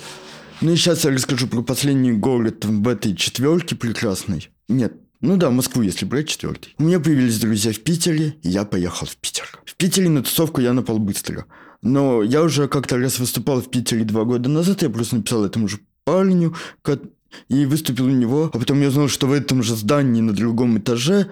[0.60, 4.50] Ну и сейчас я расскажу про последний город в этой четверке прекрасной.
[4.68, 6.74] Нет, ну да, Москву, если брать четвертый.
[6.78, 9.46] У меня появились друзья в Питере, и я поехал в Питер.
[9.64, 11.46] В Питере на тусовку я напал быстро.
[11.82, 15.68] Но я уже как-то раз выступал в Питере два года назад, я просто написал этому
[15.68, 16.54] же парню,
[17.48, 18.50] и выступил у него.
[18.52, 21.28] А потом я узнал, что в этом же здании на другом этаже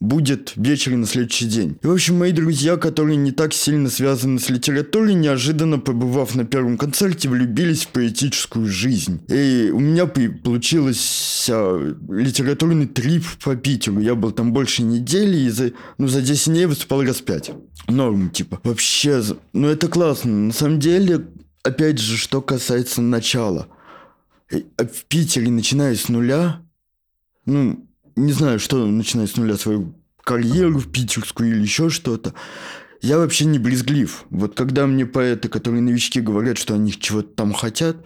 [0.00, 1.78] будет вечер на следующий день.
[1.82, 6.44] И, в общем, мои друзья, которые не так сильно связаны с литературой, неожиданно побывав на
[6.44, 9.20] первом концерте, влюбились в поэтическую жизнь.
[9.28, 14.00] И у меня получился литературный трип по Питеру.
[14.00, 17.52] Я был там больше недели, и за, ну, за 10 дней выступал раз 5.
[17.88, 18.60] Норм, типа.
[18.64, 20.30] Вообще, ну это классно.
[20.30, 21.26] На самом деле,
[21.62, 23.68] опять же, что касается начала.
[24.50, 26.60] А в Питере, начиная с нуля,
[27.46, 32.34] ну, не знаю, что начинать с нуля свою карьеру в питерскую или еще что-то.
[33.00, 34.24] Я вообще не брезглив.
[34.30, 37.98] Вот когда мне поэты, которые новички, говорят, что они чего-то там хотят,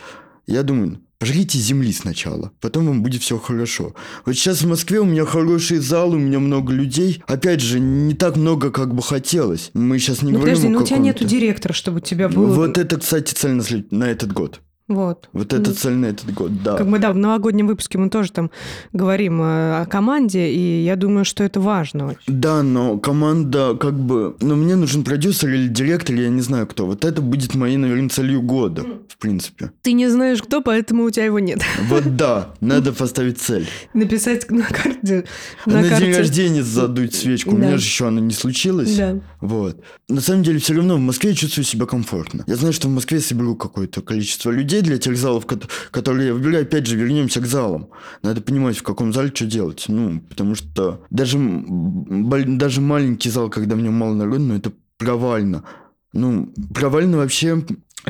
[0.47, 3.95] я думаю, пожрите земли сначала, потом вам будет все хорошо.
[4.25, 7.23] Вот сейчас в Москве у меня хороший зал, у меня много людей.
[7.27, 9.71] Опять же, не так много, как бы хотелось.
[9.75, 12.29] Мы сейчас не ну, говорим подожди, о но у тебя нету директора, чтобы у тебя
[12.29, 12.47] было...
[12.47, 13.93] Вот это, кстати, цель на, след...
[13.93, 14.61] на этот год.
[14.89, 15.29] Вот.
[15.35, 16.77] Вот это цель на этот год, да.
[16.77, 18.51] Как бы, да, в новогоднем выпуске мы тоже там
[18.95, 22.17] говорим э, о команде, и я думаю, что это важно.
[22.27, 24.35] Да, но команда как бы...
[24.41, 26.87] Ну, мне нужен продюсер или директор, я не знаю кто.
[26.87, 29.73] Вот это будет моей, наверное, целью года, в принципе.
[29.83, 31.61] Ты не знаешь кто, поэтому у тебя его нет.
[31.89, 33.67] Вот да, надо поставить цель.
[33.93, 35.27] Написать на карте...
[35.67, 36.07] На, на карте...
[36.07, 37.51] день рождения задуть свечку.
[37.51, 37.57] Да.
[37.57, 38.97] У меня же еще она не случилась.
[38.97, 39.21] Да.
[39.43, 39.83] Вот.
[40.09, 42.45] На самом деле, все равно в Москве я чувствую себя комфортно.
[42.47, 45.47] Я знаю, что в Москве соберу какое-то количество людей, людей для тех залов,
[45.91, 46.63] которые я выбираю.
[46.63, 47.89] Опять же, вернемся к залам.
[48.23, 49.85] Надо понимать, в каком зале что делать.
[49.89, 55.65] Ну, потому что даже, даже маленький зал, когда в нем мало народу, ну, это провально.
[56.13, 57.65] Ну, провально вообще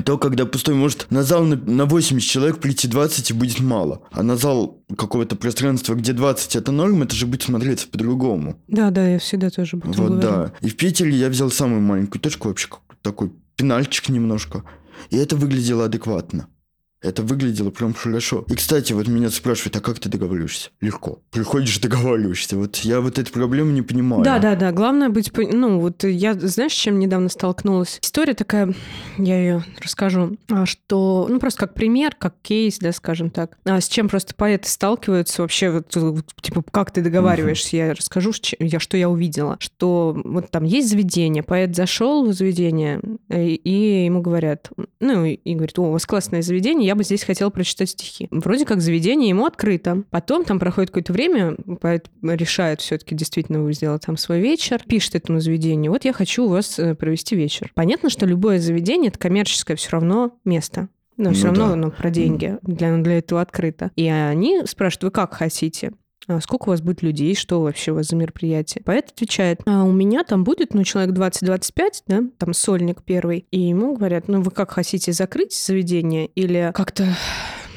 [0.05, 4.03] то, когда пустой, может на зал на, на 80 человек прийти 20 и будет мало.
[4.13, 8.61] А на зал какого-то пространства, где 20 это норм, это же будет смотреться по-другому.
[8.69, 10.23] Да, да, я всегда тоже этом Вот, говорю.
[10.23, 10.53] да.
[10.61, 12.69] И в Питере я взял самую маленькую точку, вообще
[13.03, 14.63] такой пенальчик немножко.
[15.11, 16.49] И это выглядело адекватно.
[17.01, 18.45] Это выглядело прям хорошо.
[18.49, 20.71] И, кстати, вот меня спрашивают, а как ты договариваешься?
[20.81, 21.21] Легко.
[21.31, 22.57] Приходишь, договариваешься.
[22.57, 24.25] Вот я вот эту проблему не понимаю.
[24.25, 24.73] Да, да, да.
[24.73, 25.31] Главное быть...
[25.37, 27.99] Ну, вот я, знаешь, чем недавно столкнулась?
[28.03, 28.75] История такая,
[29.17, 31.27] я ее расскажу, а, что...
[31.29, 33.57] Ну, просто как пример, как кейс, да, скажем так.
[33.65, 35.89] А с чем просто поэты сталкиваются вообще, вот,
[36.41, 37.77] типа, как ты договариваешься?
[37.77, 39.57] Я расскажу, я, что я увидела.
[39.61, 45.55] Что вот там есть заведение, поэт зашел в заведение, и, и ему говорят, ну, и
[45.55, 48.29] говорит, о, у вас классное заведение, я бы здесь хотела прочитать стихи.
[48.31, 50.05] Вроде как заведение ему открыто.
[50.11, 55.41] Потом там проходит какое-то время, поэт решает все-таки действительно сделать там свой вечер, пишет этому
[55.41, 57.71] заведению, вот я хочу у вас э, провести вечер.
[57.75, 60.89] Понятно, что любое заведение— это коммерческое все равно место.
[61.17, 61.77] Но ну, все равно да.
[61.77, 63.91] ну, про деньги для, для этого открыто.
[63.97, 65.93] И они спрашивают, вы как хотите?
[66.29, 68.83] А сколько у вас будет людей, что вообще у вас за мероприятие.
[68.85, 73.59] Поэт отвечает, а у меня там будет, ну, человек 20-25, да, там сольник первый, и
[73.61, 77.07] ему говорят, ну, вы как хотите закрыть заведение или как-то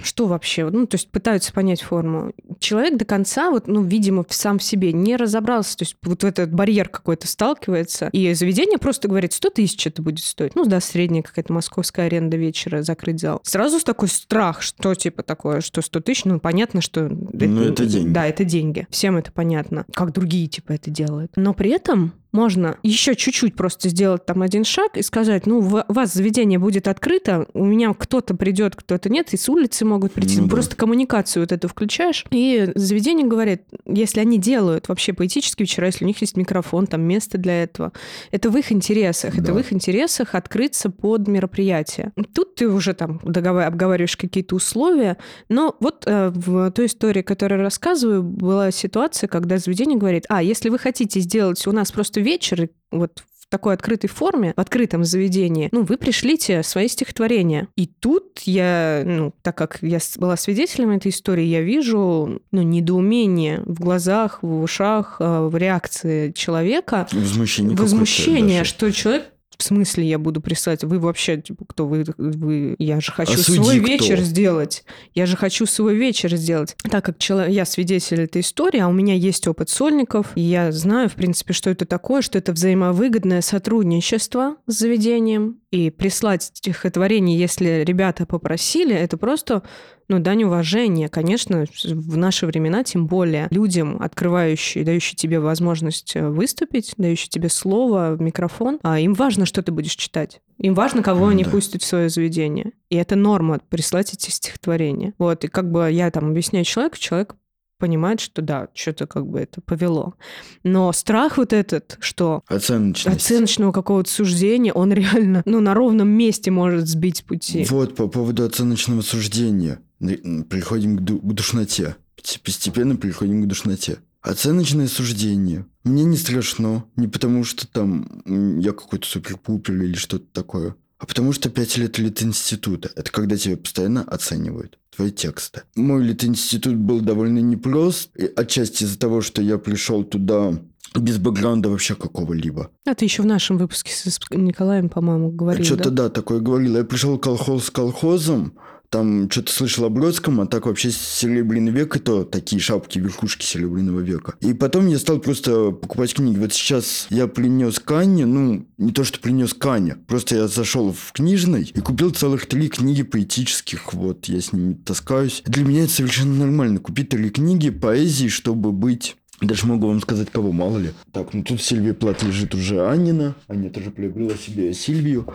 [0.04, 0.70] что вообще?
[0.70, 2.34] Ну, то есть пытаются понять форму.
[2.60, 6.26] Человек до конца, вот, ну, видимо, сам в себе не разобрался, то есть вот в
[6.26, 10.56] этот барьер какой-то сталкивается, и заведение просто говорит, 100 тысяч это будет стоить.
[10.56, 13.42] Ну, да, средняя какая-то московская аренда вечера, закрыть зал.
[13.44, 17.10] Сразу такой страх, что типа такое, что 100 тысяч, ну, понятно, что...
[17.10, 18.10] Ну, это, это деньги.
[18.14, 18.88] Да, это деньги.
[18.90, 19.86] Всем это понятно.
[19.94, 21.32] Как другие, типа, это делают.
[21.36, 25.94] Но при этом можно еще чуть-чуть просто сделать там один шаг и сказать, ну, у
[25.94, 30.40] вас заведение будет открыто, у меня кто-то придет, кто-то нет, и с улицы могут прийти.
[30.40, 30.78] Ну, просто да.
[30.78, 32.26] коммуникацию вот эту включаешь.
[32.32, 37.02] И заведение говорит, если они делают вообще поэтические вечера, если у них есть микрофон, там
[37.02, 37.92] место для этого,
[38.32, 39.36] это в их интересах.
[39.36, 39.42] Да.
[39.42, 42.14] Это в их интересах открыться под мероприятие.
[42.34, 43.64] Тут ты уже там договор...
[43.64, 45.18] обговариваешь какие-то условия.
[45.50, 50.42] Но вот э, в той истории, которую я рассказываю, была ситуация, когда заведение говорит, а,
[50.42, 55.70] если вы хотите сделать у нас просто вечер, вот такой открытой форме, в открытом заведении,
[55.72, 57.68] ну, вы пришлите свои стихотворения.
[57.76, 63.62] И тут я, ну, так как я была свидетелем этой истории, я вижу, ну, недоумение
[63.66, 67.08] в глазах, в ушах, э, в реакции человека.
[67.12, 67.76] Возмущение.
[67.76, 69.26] Возмущение, что человек
[69.62, 70.84] в смысле я буду прислать?
[70.84, 72.04] Вы вообще, типа, кто вы?
[72.18, 72.76] вы...
[72.80, 73.88] Я же хочу Осуди свой кто.
[73.88, 74.84] вечер сделать.
[75.14, 76.76] Я же хочу свой вечер сделать.
[76.90, 80.72] Так как человек, я свидетель этой истории, а у меня есть опыт сольников, и я
[80.72, 85.60] знаю, в принципе, что это такое, что это взаимовыгодное сотрудничество с заведением.
[85.70, 89.64] И прислать стихотворение, если ребята попросили, это просто
[90.12, 96.28] ну, дань уважения, конечно, в наши времена, тем более людям, открывающие, дающие тебе возможность э,
[96.28, 100.42] выступить, дающие тебе слово, микрофон, а им важно, что ты будешь читать.
[100.58, 101.50] Им важно, кого они да.
[101.50, 102.74] пустят в свое заведение.
[102.90, 105.14] И это норма прислать эти стихотворения.
[105.18, 107.36] Вот, и как бы я там объясняю человеку, человек
[107.78, 110.16] понимает, что да, что-то как бы это повело.
[110.64, 116.88] Но страх вот этот, что оценочного какого-то суждения, он реально ну, на ровном месте может
[116.88, 117.66] сбить пути.
[117.70, 119.80] Вот, по поводу оценочного суждения.
[120.02, 121.96] Приходим к, ду- к душноте.
[122.44, 124.00] Постепенно приходим к душноте.
[124.22, 125.66] Оценочное суждение.
[125.84, 126.86] Мне не страшно.
[126.96, 128.22] Не потому, что там
[128.60, 130.76] я какой-то супер-пупер или что-то такое.
[131.00, 132.92] А потому что пять лет лит-института.
[132.96, 135.64] Это когда тебя постоянно оценивают твои тексты.
[135.76, 138.10] Мой лит-институт был довольно непрост.
[138.16, 140.54] И отчасти из-за того, что я пришел туда
[140.96, 142.70] без бэкграунда вообще какого-либо.
[142.86, 146.04] А ты еще в нашем выпуске с Николаем, по-моему, говорил, Что-то да?
[146.04, 146.76] да, такое говорил.
[146.78, 148.54] Я пришел колхоз с колхозом,
[148.92, 154.02] там что-то слышал о Бродском, а так вообще Серебряный век, это такие шапки, верхушки Серебряного
[154.02, 154.36] века.
[154.42, 156.38] И потом я стал просто покупать книги.
[156.38, 161.14] Вот сейчас я принес Канне, ну, не то, что принес Канне, просто я зашел в
[161.14, 165.42] книжный и купил целых три книги поэтических, вот, я с ними таскаюсь.
[165.46, 170.30] Для меня это совершенно нормально, купить три книги поэзии, чтобы быть даже могу вам сказать,
[170.30, 170.92] кого, мало ли.
[171.12, 173.36] Так, ну тут Сильвия Плат лежит уже Анина.
[173.48, 175.26] Аня тоже приобрела себе Сильвию.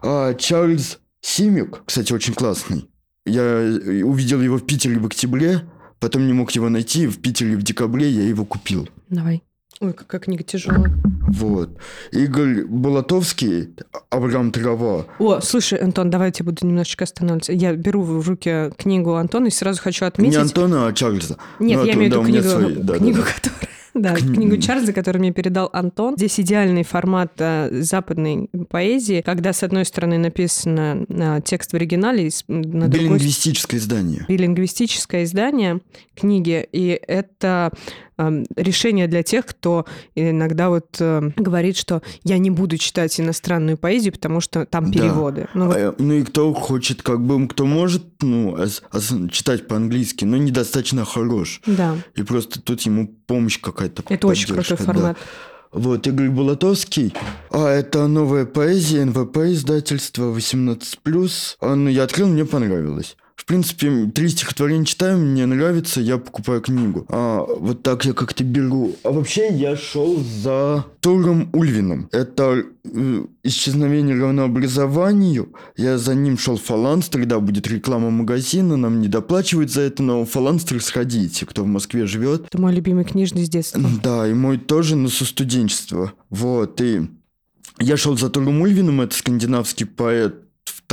[0.00, 2.88] А Чарльз Симик, кстати, очень классный.
[3.24, 3.42] Я
[4.04, 5.62] увидел его в Питере в октябре,
[6.00, 7.06] потом не мог его найти.
[7.06, 8.88] В Питере в декабре я его купил.
[9.08, 9.42] Давай.
[9.80, 10.92] Ой, какая книга тяжелая.
[11.28, 11.78] Вот.
[12.12, 13.70] Игорь Болотовский,
[14.10, 15.06] Авраам Трава.
[15.18, 17.52] О, слушай, Антон, давай я тебе буду немножечко останавливаться.
[17.52, 20.34] Я беру в руки книгу Антона и сразу хочу отметить...
[20.36, 21.36] Не Антона, а Чарльза.
[21.58, 23.24] Нет, Ну, я это- имею в да, виду книгу, свои, да, да, книгу да.
[23.24, 23.71] которая...
[23.94, 26.16] Да, Кни- книгу Чарльза, которую мне передал Антон.
[26.16, 32.30] Здесь идеальный формат э, западной поэзии, когда с одной стороны написано э, текст в оригинале,
[32.48, 34.24] на другой Билингвистическое издание.
[34.28, 35.80] билингвистическое издание
[36.14, 37.70] книги, и это
[38.56, 44.12] решение для тех, кто иногда вот э, говорит, что я не буду читать иностранную поэзию,
[44.12, 44.98] потому что там Да.
[44.98, 45.48] переводы.
[45.54, 48.56] Ну, вот А, Ну и кто хочет, как бы, кто может, ну,
[49.30, 51.60] читать по-английски, но недостаточно хорош.
[51.66, 54.02] да, И просто тут ему помощь какая-то.
[54.08, 54.92] это очень крутой поддержка, да.
[54.92, 55.18] формат.
[55.72, 57.14] Вот, Игорь Булатовский.
[57.50, 61.56] А, это новая поэзия, НВП издательство, 18+.
[61.60, 63.16] А, ну, я открыл, мне понравилось.
[63.42, 67.04] В принципе, три стихотворения читаю, мне нравится, я покупаю книгу.
[67.08, 68.94] А, вот так я как-то беру.
[69.02, 72.08] А вообще я шел за Туром Ульвином.
[72.12, 75.52] Это э, исчезновение равнообразованию.
[75.76, 80.24] Я за ним шел Фаланстер, да, будет реклама магазина, нам не доплачивают за это, но
[80.24, 82.46] Фаланстер сходите, кто в Москве живет.
[82.46, 83.82] Это мой любимый книжный с детства.
[84.04, 86.12] Да, и мой тоже, но со студенчества.
[86.30, 87.08] Вот, и
[87.80, 90.41] я шел за Туром Ульвином, это скандинавский поэт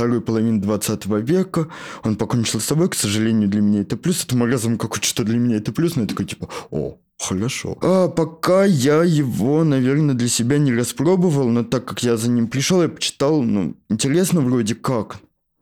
[0.00, 1.68] второй половины 20 века.
[2.02, 4.24] Он покончил с собой, к сожалению, для меня это плюс.
[4.24, 7.76] Это маразм какой-то, что для меня это плюс, но я такой, типа, о, Хорошо.
[7.82, 12.48] А пока я его, наверное, для себя не распробовал, но так как я за ним
[12.48, 15.18] пришел, я почитал, ну, интересно вроде как.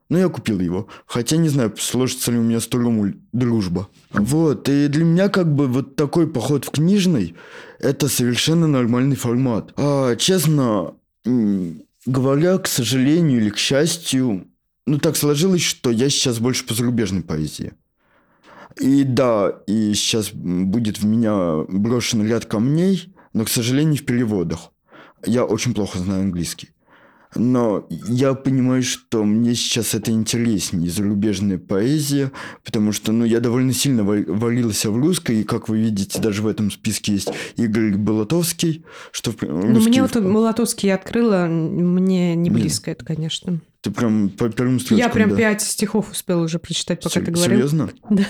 [0.09, 0.86] Но я купил его.
[1.05, 3.89] Хотя не знаю, сложится ли у меня с Туром дружба.
[4.12, 7.34] Вот, и для меня как бы вот такой поход в книжный,
[7.80, 9.72] это совершенно нормальный формат.
[9.76, 10.95] А, честно
[12.07, 14.49] говоря, к сожалению или к счастью,
[14.86, 17.74] ну так сложилось, что я сейчас больше по зарубежной поэзии.
[18.80, 24.72] И да, и сейчас будет в меня брошен ряд камней, но, к сожалению, в переводах.
[25.26, 26.70] Я очень плохо знаю английский.
[27.34, 32.32] Но я понимаю, что мне сейчас это интереснее, зарубежная поэзия,
[32.64, 36.42] потому что, ну, я довольно сильно ва- варился в русской, и, как вы видите, даже
[36.42, 39.34] в этом списке есть Игорь Болотовский, что...
[39.42, 43.60] Ну, мне вот Молотовский я открыла, мне не близко это, конечно.
[43.80, 45.36] Ты прям по первым строчкам, Я прям да?
[45.36, 47.56] пять стихов успела уже прочитать, пока Сер- ты говорил.
[47.68, 47.90] Серьезно?
[48.10, 48.24] Да.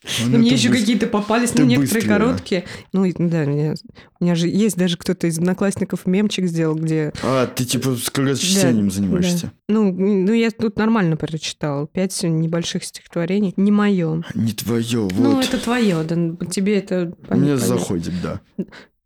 [0.00, 0.30] Пипи.
[0.30, 0.80] Ну, мне еще быстро.
[0.80, 2.18] какие-то попались, ну, некоторые быстрая.
[2.18, 2.64] короткие.
[2.92, 3.74] Ну, и- да, мне-
[4.18, 7.12] у меня же есть даже кто-то из одноклассников мемчик сделал, где...
[7.22, 9.52] А, ты типа скорочтением Да, занимаешься?
[9.68, 11.86] Ну, ну, я тут нормально прочитала.
[11.86, 13.52] Пять небольших стихотворений.
[13.58, 14.24] Не мое.
[14.34, 15.12] Не твое, вот.
[15.18, 17.14] Ну, это твое, да, тебе это...
[17.28, 18.40] Мне заходит, да.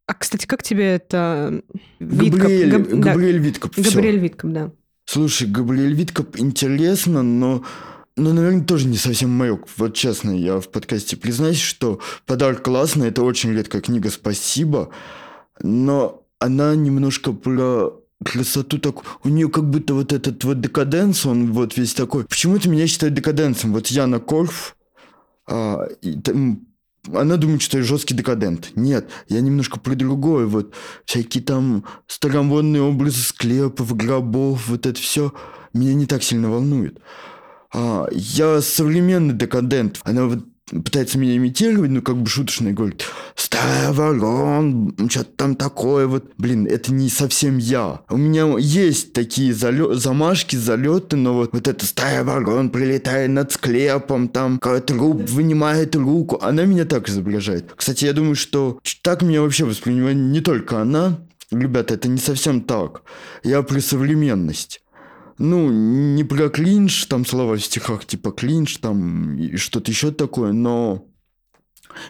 [0.06, 1.62] А, кстати, как тебе это...
[1.98, 2.40] Виткоп?
[2.42, 3.90] Габриэль, Габ- да, Габриэль Виткоп, всё.
[3.90, 4.70] Габриэль Виткоп, да.
[5.06, 7.64] Слушай, Габриэль Виткоп интересно, но...
[8.16, 9.58] Ну, наверное, тоже не совсем мое.
[9.76, 14.90] Вот честно, я в подкасте признаюсь, что подарок классный, это очень редкая книга, спасибо.
[15.60, 19.02] Но она немножко про красоту так...
[19.24, 22.24] У нее как будто вот этот вот декаденс, он вот весь такой...
[22.24, 23.72] Почему-то меня считают декаденсом.
[23.72, 24.76] Вот Яна Корф,
[25.46, 26.66] а, и там-
[27.12, 28.70] она думает, что я жесткий декадент.
[28.76, 30.46] Нет, я немножко про другое.
[30.46, 30.72] Вот
[31.04, 35.34] всякие там старомодные образы склепов, гробов, вот это все
[35.72, 37.00] меня не так сильно волнует.
[37.74, 40.00] А, я современный декадент.
[40.04, 43.04] Она вот пытается меня имитировать, ну, как бы шуточно, и говорит,
[43.34, 46.32] старый ворон, что-то там такое вот.
[46.38, 48.00] Блин, это не совсем я.
[48.08, 53.52] У меня есть такие залё- замашки, залеты, но вот, вот это старый ворон прилетает над
[53.52, 56.38] склепом, там какой-то труп вынимает руку.
[56.40, 57.72] Она меня так изображает.
[57.76, 61.18] Кстати, я думаю, что так меня вообще воспринимает не только она.
[61.50, 63.02] Ребята, это не совсем так.
[63.44, 64.80] Я про современность.
[65.38, 70.52] Ну, не про клинж, там слова в стихах типа клинж, там и что-то еще такое,
[70.52, 71.06] но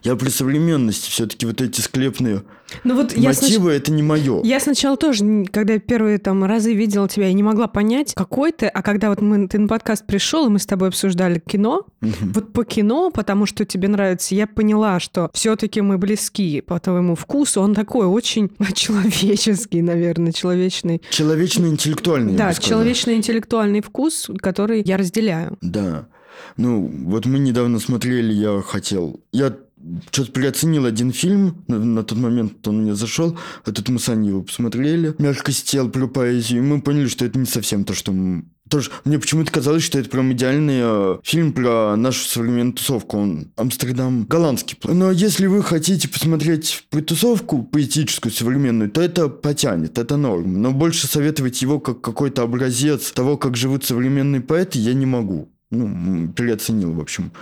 [0.03, 2.43] Я при современности все-таки вот эти склепные
[2.83, 3.77] ну вот я мотивы снач...
[3.83, 4.43] это не мое.
[4.43, 8.67] Я сначала тоже, когда первые там разы видела тебя, я не могла понять, какой ты,
[8.67, 12.33] а когда вот мы, ты на подкаст пришел, и мы с тобой обсуждали кино, Мгм.
[12.33, 17.15] вот по кино, потому что тебе нравится, я поняла, что все-таки мы близки по твоему
[17.15, 17.61] вкусу.
[17.61, 21.03] Он такой очень человеческий, наверное, человечный.
[21.11, 22.33] Человечно-интеллектуальный.
[22.33, 25.57] я да, человечно-интеллектуальный вкус, который я разделяю.
[25.61, 26.07] Да.
[26.57, 29.21] Ну, вот мы недавно смотрели, я хотел...
[29.33, 29.55] Я
[30.11, 34.09] что-то переоценил один фильм, на, на тот момент он мне зашел, а тут мы с
[34.09, 37.93] Аней его посмотрели, «Мягкость тел» про поэзию, и мы поняли, что это не совсем то,
[37.95, 38.13] что...
[38.13, 43.19] м- Тоже, мне почему-то казалось, что это прям идеальный э, фильм про нашу современную тусовку.
[43.19, 44.79] Он Амстердам голландский.
[44.85, 50.63] Но если вы хотите посмотреть про тусовку поэтическую, современную, то это потянет, это норм.
[50.63, 55.51] Но больше советовать его как какой-то образец того, как живут современные поэты, я не могу.
[55.71, 57.33] Ну, переоценил, в общем.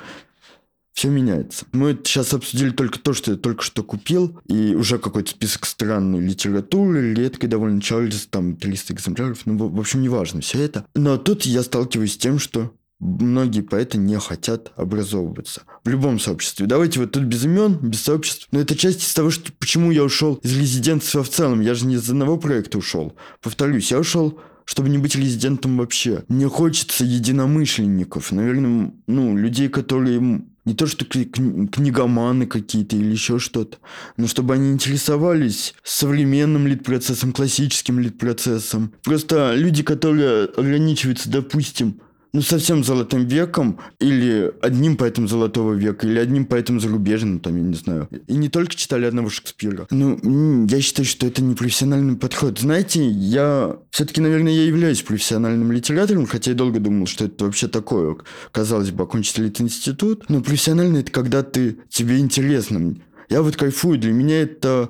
[0.92, 1.64] Все меняется.
[1.72, 6.20] Мы сейчас обсудили только то, что я только что купил, и уже какой-то список странной
[6.20, 10.84] литературы, редкой довольно Чарльз, там 300 экземпляров, ну, в общем, неважно все это.
[10.94, 12.72] Но тут я сталкиваюсь с тем, что
[13.02, 16.66] многие поэты не хотят образовываться в любом сообществе.
[16.66, 18.48] Давайте вот тут без имен, без сообществ.
[18.52, 21.60] Но это часть из того, что почему я ушел из резидентства в целом.
[21.60, 23.14] Я же не из одного проекта ушел.
[23.40, 26.22] Повторюсь, я ушел чтобы не быть резидентом вообще.
[26.28, 33.10] Мне хочется единомышленников, наверное, ну, людей, которые не то что кни- кни- книгоманы какие-то или
[33.10, 33.78] еще что-то,
[34.16, 38.92] но чтобы они интересовались современным лид-процессом, классическим лид-процессом.
[39.02, 42.00] Просто люди, которые ограничиваются, допустим,
[42.32, 47.62] ну, совсем золотым веком, или одним поэтом золотого века, или одним поэтом зарубежным, там, я
[47.62, 48.08] не знаю.
[48.26, 49.86] И не только читали одного Шекспира.
[49.90, 52.58] Ну, я считаю, что это не профессиональный подход.
[52.58, 57.68] Знаете, я все-таки, наверное, я являюсь профессиональным литератором, хотя я долго думал, что это вообще
[57.68, 58.16] такое.
[58.50, 60.24] Казалось бы, окончить институт.
[60.28, 62.96] Но профессионально это когда ты, тебе интересно.
[63.28, 64.88] Я вот кайфую, для меня это...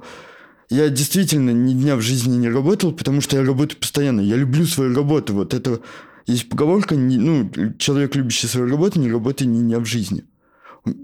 [0.71, 4.21] Я действительно ни дня в жизни не работал, потому что я работаю постоянно.
[4.21, 5.35] Я люблю свою работу.
[5.35, 5.81] Вот это
[6.27, 10.25] есть поговорка, ну, человек, любящий свою работу, не работает ни дня в жизни.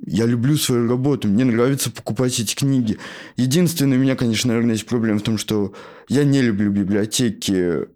[0.06, 2.98] Я люблю свою работу, мне нравится покупать эти книги.
[3.36, 5.72] Единственное, у меня, конечно, наверное, есть проблема в том, что
[6.08, 7.86] я не люблю библиотеки.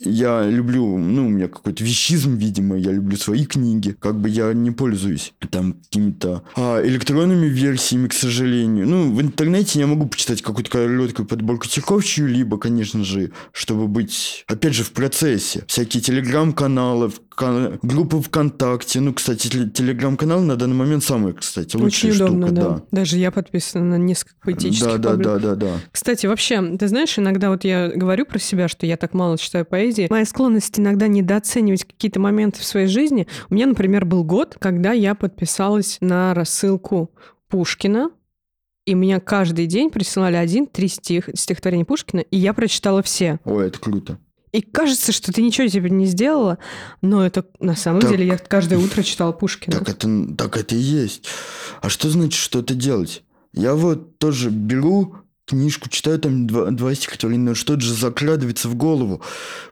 [0.00, 3.96] Я люблю, ну, у меня какой-то вещизм, видимо, я люблю свои книги.
[3.98, 8.86] Как бы я не пользуюсь там какими-то а, электронными версиями, к сожалению.
[8.86, 14.44] Ну, в интернете я могу почитать какую-то короткую подборку стихов чью-либо, конечно же, чтобы быть,
[14.46, 15.64] опять же, в процессе.
[15.66, 19.00] Всякие телеграм-каналы, вка- группы ВКонтакте.
[19.00, 22.60] Ну, кстати, теле- телеграм-канал на данный момент самая, кстати, лучшая Очень удобно, штука.
[22.62, 22.82] да.
[22.92, 25.72] Даже я подписана на несколько поэтических Да, да, да, да, да.
[25.90, 29.64] Кстати, вообще, ты знаешь, иногда вот я говорю про себя, что я так мало читаю
[29.88, 30.06] поэзии.
[30.10, 33.26] Моя склонность иногда недооценивать какие-то моменты в своей жизни.
[33.50, 37.10] У меня, например, был год, когда я подписалась на рассылку
[37.48, 38.10] Пушкина,
[38.84, 43.38] и меня каждый день присылали один-три стих, стихотворения Пушкина, и я прочитала все.
[43.44, 44.18] Ой, это круто.
[44.50, 46.58] И кажется, что ты ничего тебе не сделала,
[47.02, 48.10] но это на самом Так.
[48.10, 49.78] деле я каждое утро читала Пушкина.
[49.78, 51.26] Так это, так это и есть.
[51.82, 53.22] А что значит что-то делать?
[53.52, 55.16] Я вот тоже беру
[55.48, 59.22] книжку, читаю там два, два стихотворения, что-то же закрадывается в голову.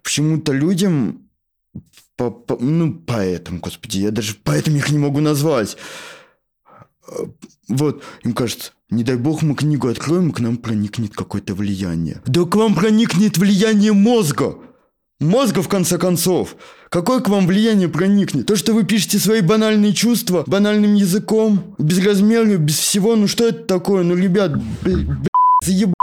[0.02, 1.22] Почему-то людям,
[2.16, 5.76] по, по- ну, поэтам, господи, я даже поэтому их не могу назвать.
[7.68, 12.20] Вот, им кажется, не дай бог мы книгу откроем, к нам проникнет какое-то влияние.
[12.26, 14.56] Да к вам проникнет влияние мозга!
[15.18, 16.56] Мозга, в конце концов.
[16.90, 18.44] Какое к вам влияние проникнет?
[18.46, 23.46] То, что вы пишете свои банальные чувства банальным языком, без размера, без всего, ну что
[23.48, 24.02] это такое?
[24.04, 25.06] Ну, ребят, б-
[25.60, 25.94] б- заебало.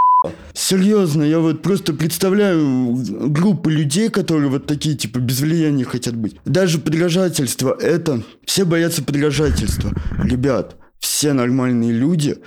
[0.53, 2.95] Серьезно, я вот просто представляю
[3.29, 6.37] группы людей, которые вот такие, типа, без влияния хотят быть.
[6.45, 8.23] Даже подражательство, это...
[8.45, 9.91] Все боятся подражательства.
[10.23, 12.37] Ребят, все нормальные люди,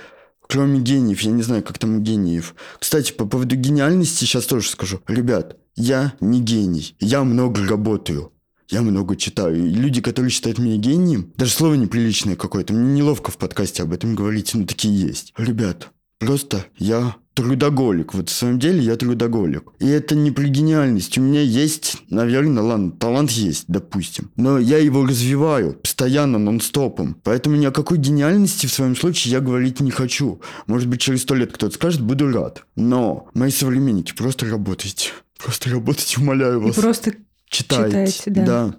[0.47, 2.55] кроме гениев, я не знаю, как там у гениев.
[2.79, 5.01] Кстати, по поводу гениальности сейчас тоже скажу.
[5.07, 8.31] Ребят, я не гений, я много работаю.
[8.69, 9.55] Я много читаю.
[9.55, 13.93] И люди, которые считают меня гением, даже слово неприличное какое-то, мне неловко в подкасте об
[13.93, 15.33] этом говорить, но такие есть.
[15.37, 15.89] Ребят,
[16.19, 18.15] просто я трудоголик.
[18.15, 19.69] Вот в своем деле я трудоголик.
[19.79, 21.17] И это не про гениальность.
[21.19, 24.31] У меня есть, наверное, ладно, талант есть, допустим.
[24.35, 27.15] Но я его развиваю постоянно, нон-стопом.
[27.23, 30.41] Поэтому ни о какой гениальности в своем случае я говорить не хочу.
[30.65, 32.63] Может быть, через сто лет кто-то скажет, буду рад.
[32.75, 35.11] Но мои современники, просто работайте.
[35.37, 36.75] Просто работайте, умоляю И вас.
[36.75, 37.13] просто
[37.47, 38.11] Читайте.
[38.11, 38.75] читайте, да.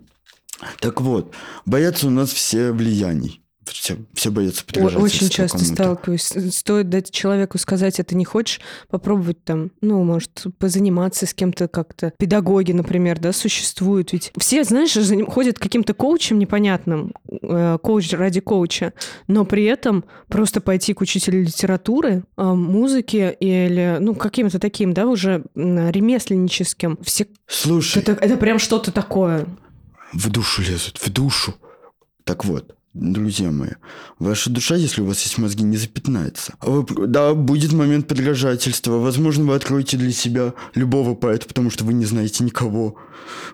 [0.81, 1.33] Так вот,
[1.65, 3.41] боятся у нас все влияний.
[3.77, 6.33] Все, все боятся подражательства Очень часто сталкиваюсь.
[6.55, 12.13] Стоит дать человеку сказать, это не хочешь, попробовать там, ну, может, позаниматься с кем-то как-то.
[12.19, 14.13] Педагоги, например, да, существуют.
[14.13, 14.97] Ведь все, знаешь,
[15.27, 17.13] ходят каким-то коучем непонятным,
[17.43, 18.93] э, коуч ради коуча,
[19.27, 25.07] но при этом просто пойти к учителю литературы, э, музыки или, ну, каким-то таким, да,
[25.07, 26.99] уже ремесленническим.
[27.03, 27.27] Все...
[27.47, 29.47] Слушай, Это, это прям что-то такое.
[30.13, 31.55] в душу лезут, в душу.
[32.25, 33.71] Так вот, друзья мои,
[34.19, 36.55] ваша душа, если у вас есть мозги, не запятнается.
[36.61, 38.93] А вы- да, будет момент подражательства.
[38.99, 42.97] Возможно, вы откроете для себя любого поэта, потому что вы не знаете никого.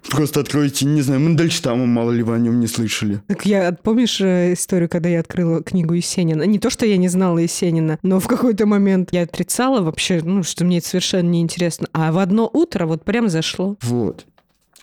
[0.08, 3.22] Просто откроете, не знаю, Мандельштама, мало ли вы о нем не слышали.
[3.26, 6.44] Так я, помнишь э, историю, когда я открыла книгу Есенина?
[6.44, 10.42] Не то, что я не знала Есенина, но в какой-то момент я отрицала вообще, ну,
[10.42, 11.88] что мне это совершенно неинтересно.
[11.92, 13.76] А в одно утро вот прям зашло.
[13.82, 14.26] Вот.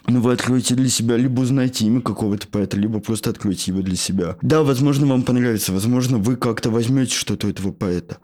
[0.08, 3.96] Ну, вы откроете для себя, либо узнаете имя какого-то поэта, либо просто откроете его для
[3.96, 4.38] себя.
[4.42, 8.18] Да, возможно, вам понравится, возможно, вы как-то возьмете что-то у этого поэта.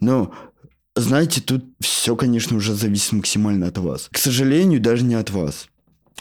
[0.00, 0.32] Но,
[0.94, 4.08] знаете, тут все, конечно, уже зависит максимально от вас.
[4.12, 5.68] К сожалению, даже не от вас,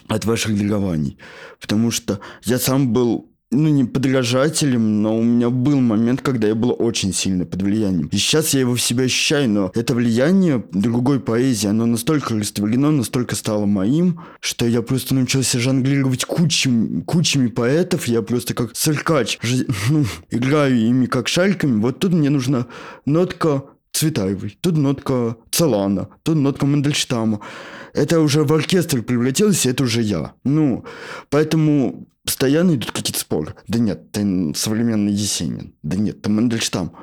[0.07, 1.17] от ваших дарований.
[1.59, 6.55] Потому что я сам был ну, не подражателем, но у меня был момент, когда я
[6.55, 8.07] был очень сильно под влиянием.
[8.07, 12.91] И сейчас я его в себе ощущаю, но это влияние другой поэзии, оно настолько растворено,
[12.91, 19.37] настолько стало моим, что я просто научился жонглировать кучами, кучами поэтов, я просто как циркач,
[19.41, 21.81] жи- ну, играю ими как шариками.
[21.81, 22.67] Вот тут мне нужна
[23.05, 27.41] нотка Цветаевой, тут нотка Целана, тут нотка Мандельштама.
[27.93, 30.33] Это уже в оркестр превратилось, это уже я.
[30.45, 30.85] Ну,
[31.29, 33.55] поэтому постоянно идут какие-то споры.
[33.67, 35.75] Да нет, ты современный Есенин.
[35.83, 36.95] Да нет, ты Мандельштам.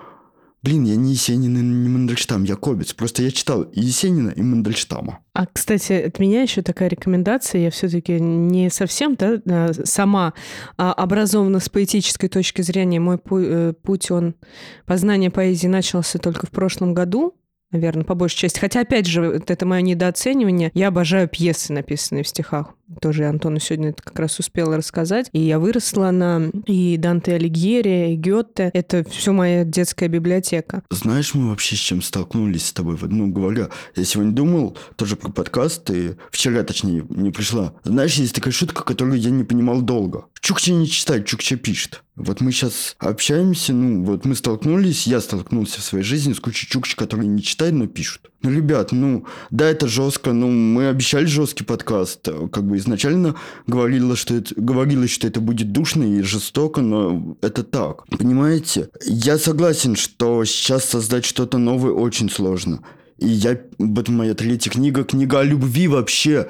[0.61, 2.93] Блин, я не Есенин и не Мандельштам, я Кобец.
[2.93, 5.21] Просто я читал и Есенина, и Мандельштама.
[5.33, 7.61] А, кстати, от меня еще такая рекомендация.
[7.61, 10.35] Я все-таки не совсем да, а, сама
[10.77, 12.99] а, образована с поэтической точки зрения.
[12.99, 14.35] Мой э, путь, он
[14.85, 17.37] познание поэзии начался только в прошлом году.
[17.71, 18.59] Наверное, по большей части.
[18.59, 20.73] Хотя, опять же, это мое недооценивание.
[20.75, 22.75] Я обожаю пьесы, написанные в стихах.
[23.01, 25.29] Тоже Антону сегодня это как раз успела рассказать.
[25.33, 28.71] И я выросла на и Данте Алигьери, и Гёте.
[28.73, 30.83] Это все моя детская библиотека.
[30.91, 32.99] Знаешь, мы вообще с чем столкнулись с тобой?
[33.03, 37.75] Ну, говоря, я сегодня думал тоже про подкаст, и вчера, точнее, не пришла.
[37.85, 40.27] Знаешь, есть такая шутка, которую я не понимал долго.
[40.41, 42.03] Чукча не читает, Чукча пишет.
[42.19, 46.67] Вот мы сейчас общаемся, ну, вот мы столкнулись, я столкнулся в своей жизни с кучей
[46.67, 48.31] чукч, которые не читают, но пишут.
[48.43, 53.35] Ну, ребят, ну, да, это жестко, ну, мы обещали жесткий подкаст, как бы изначально
[53.67, 58.07] говорилось, что это, говорилось, что это будет душно и жестоко, но это так.
[58.07, 58.91] Понимаете?
[59.05, 62.81] Я согласен, что сейчас создать что-то новое очень сложно.
[63.19, 66.47] И я, вот моя третья книга, книга о любви вообще.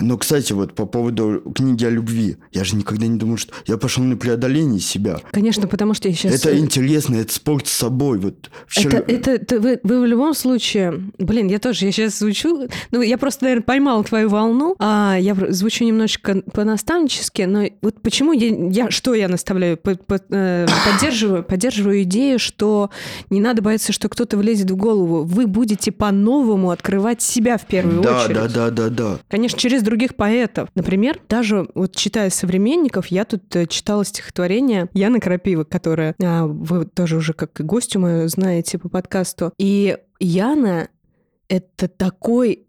[0.00, 3.76] Но, кстати, вот по поводу книги о любви, я же никогда не думал, что я
[3.76, 5.20] пошел на преодоление себя.
[5.30, 6.34] Конечно, потому что я сейчас...
[6.34, 8.18] Это интересно, это спорт с собой.
[8.18, 8.98] Вот вчера...
[8.98, 11.00] Это, это, это вы, вы в любом случае...
[11.18, 12.68] Блин, я тоже, я сейчас звучу...
[12.90, 14.74] Ну, я просто, наверное, поймала твою волну.
[14.78, 18.48] А я звучу немножечко по-наставнически, но вот почему я...
[18.70, 19.76] я что я наставляю?
[19.76, 22.90] По- по- э, поддерживаю, поддерживаю идею, что
[23.30, 25.24] не надо бояться, что кто-то влезет в голову.
[25.24, 28.36] Вы будете по-новому открывать себя в первую да, очередь.
[28.36, 29.18] да, да, да, да.
[29.28, 30.68] Конечно, через других поэтов.
[30.74, 36.86] Например, даже вот читая современников, я тут э, читала стихотворение Яны Крапивы, которое а, вы
[36.86, 39.52] тоже уже как гостю мою знаете по подкасту.
[39.58, 40.88] И Яна—
[41.48, 42.66] это такой,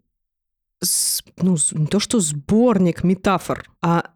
[1.40, 4.10] ну, не то что сборник метафор, а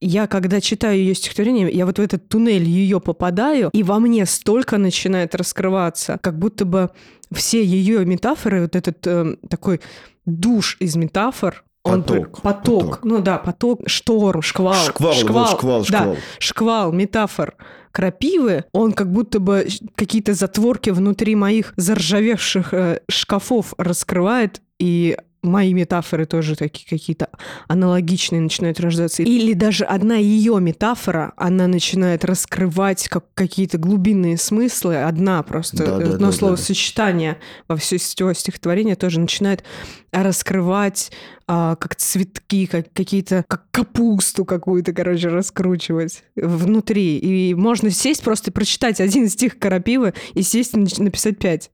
[0.00, 4.26] я, когда читаю ее стихотворение, я вот в этот туннель ее попадаю, и во мне
[4.26, 6.90] столько начинает раскрываться, как будто бы
[7.32, 9.80] все ее метафоры, вот этот э, такой
[10.26, 13.00] душ из метафор, он Поток, поток, поток.
[13.04, 16.16] ну да, поток, шторм, шквал, Шквал, вот шквал, да, шквал.
[16.38, 17.54] шквал метафор
[17.92, 25.16] крапивы, он как будто бы какие-то затворки внутри моих заржавевших э, шкафов раскрывает, и
[25.46, 27.28] мои метафоры тоже такие какие-то
[27.68, 29.22] аналогичные начинают рождаться.
[29.22, 34.96] Или даже одна ее метафора, она начинает раскрывать как какие-то глубинные смыслы.
[34.96, 37.38] Одна просто, Да, да, одно да, словосочетание
[37.68, 39.64] во все стихотворение тоже начинает
[40.12, 41.10] раскрывать
[41.46, 47.18] а, как цветки, как какие-то, как капусту какую-то, короче, раскручивать внутри.
[47.18, 51.70] И можно сесть, просто прочитать один стих Карапивы и сесть и написать пять.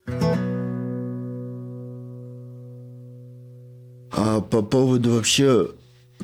[4.13, 5.69] А по поводу вообще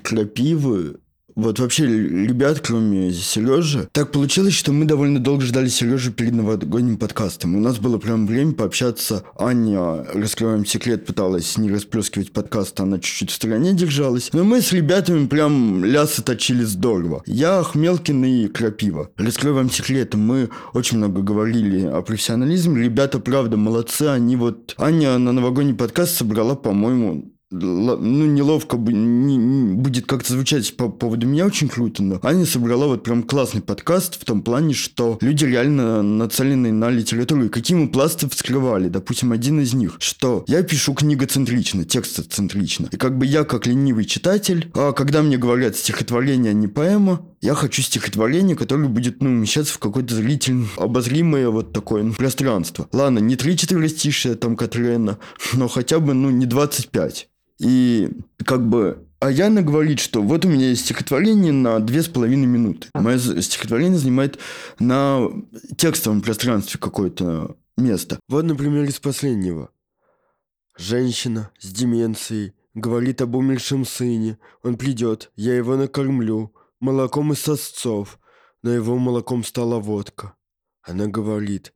[0.02, 0.96] крапивы,
[1.38, 6.96] вот вообще ребят, кроме Сережи, так получилось, что мы довольно долго ждали Сережи перед новогодним
[6.96, 7.54] подкастом.
[7.54, 9.22] У нас было прям время пообщаться.
[9.38, 14.30] Аня, раскрываем секрет, пыталась не расплескивать подкаст, она чуть-чуть в стороне держалась.
[14.32, 17.22] Но мы с ребятами прям лясы точили здорово.
[17.24, 19.12] Я, Хмелкин и Крапива.
[19.16, 22.82] Раскрою вам секрет, мы очень много говорили о профессионализме.
[22.82, 24.02] Ребята, правда, молодцы.
[24.08, 24.74] Они вот...
[24.76, 31.68] Аня на новогодний подкаст собрала, по-моему, ну, неловко будет как-то звучать по поводу меня очень
[31.68, 36.72] круто, но Аня собрала вот прям классный подкаст в том плане, что люди реально нацелены
[36.72, 37.46] на литературу.
[37.46, 38.88] И какие мы пласты вскрывали.
[38.88, 42.88] Допустим, один из них, что я пишу книгоцентрично, текстоцентрично.
[42.90, 47.26] И как бы я, как ленивый читатель, а когда мне говорят стихотворение, а не поэма,
[47.40, 52.88] я хочу стихотворение, которое будет, ну, умещаться в какое-то зрительно обозримое вот такое ну, пространство.
[52.92, 55.18] Ладно, не 3-4 стишия там Катрена,
[55.54, 57.28] но хотя бы, ну, не 25.
[57.58, 58.10] И
[58.44, 62.46] как бы а Яна говорит, что вот у меня есть стихотворение на две с половиной
[62.46, 62.88] минуты.
[62.94, 64.38] Мое стихотворение занимает
[64.78, 65.28] на
[65.76, 68.20] текстовом пространстве какое-то место.
[68.28, 69.70] Вот, например, из последнего.
[70.76, 74.38] Женщина с деменцией говорит об умершем сыне.
[74.62, 76.54] Он придет, я его накормлю.
[76.78, 78.20] Молоком из сосцов.
[78.62, 80.34] Но его молоком стала водка.
[80.82, 81.72] Она говорит,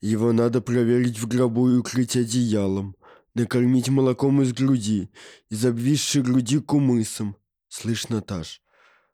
[0.00, 2.95] его надо проверить в гробу и укрыть одеялом
[3.36, 5.10] накормить молоком из груди,
[5.50, 7.36] из обвисшей груди кумысом.
[7.68, 8.62] Слышь, Наташ,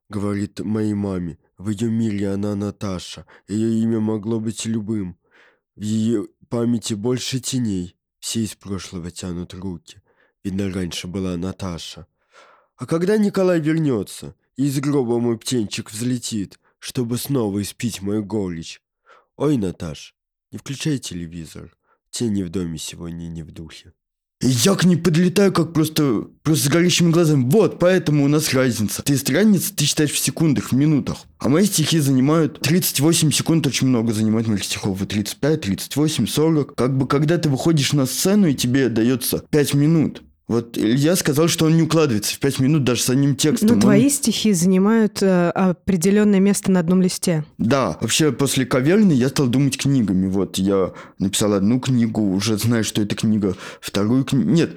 [0.08, 5.18] говорит моей маме, в ее мире она Наташа, ее имя могло быть любым.
[5.74, 10.00] В ее памяти больше теней, все из прошлого тянут руки.
[10.44, 12.06] Видно, раньше была Наташа.
[12.76, 18.80] А когда Николай вернется, и из гроба мой птенчик взлетит, чтобы снова испить мою горечь.
[19.36, 20.14] Ой, Наташ,
[20.52, 21.76] не включай телевизор,
[22.10, 23.92] тени в доме сегодня не в духе.
[24.44, 27.48] Я к ней подлетаю, как просто, просто с горящими глазами.
[27.48, 29.02] Вот, поэтому у нас разница.
[29.02, 31.18] Ты странница, ты считаешь в секундах, в минутах.
[31.38, 35.00] А мои стихи занимают 38 секунд, очень много занимает моих стихов.
[35.00, 36.74] И 35, 38, 40.
[36.74, 41.48] Как бы, когда ты выходишь на сцену, и тебе дается 5 минут, вот Илья сказал,
[41.48, 43.68] что он не укладывается в пять минут даже с одним текстом.
[43.68, 43.80] Но он...
[43.80, 47.44] твои стихи занимают э, определенное место на одном листе.
[47.58, 50.28] Да, вообще после каверны я стал думать книгами.
[50.28, 53.56] Вот я написал одну книгу, уже знаю, что это книга.
[53.80, 54.50] Вторую книгу...
[54.50, 54.76] Нет,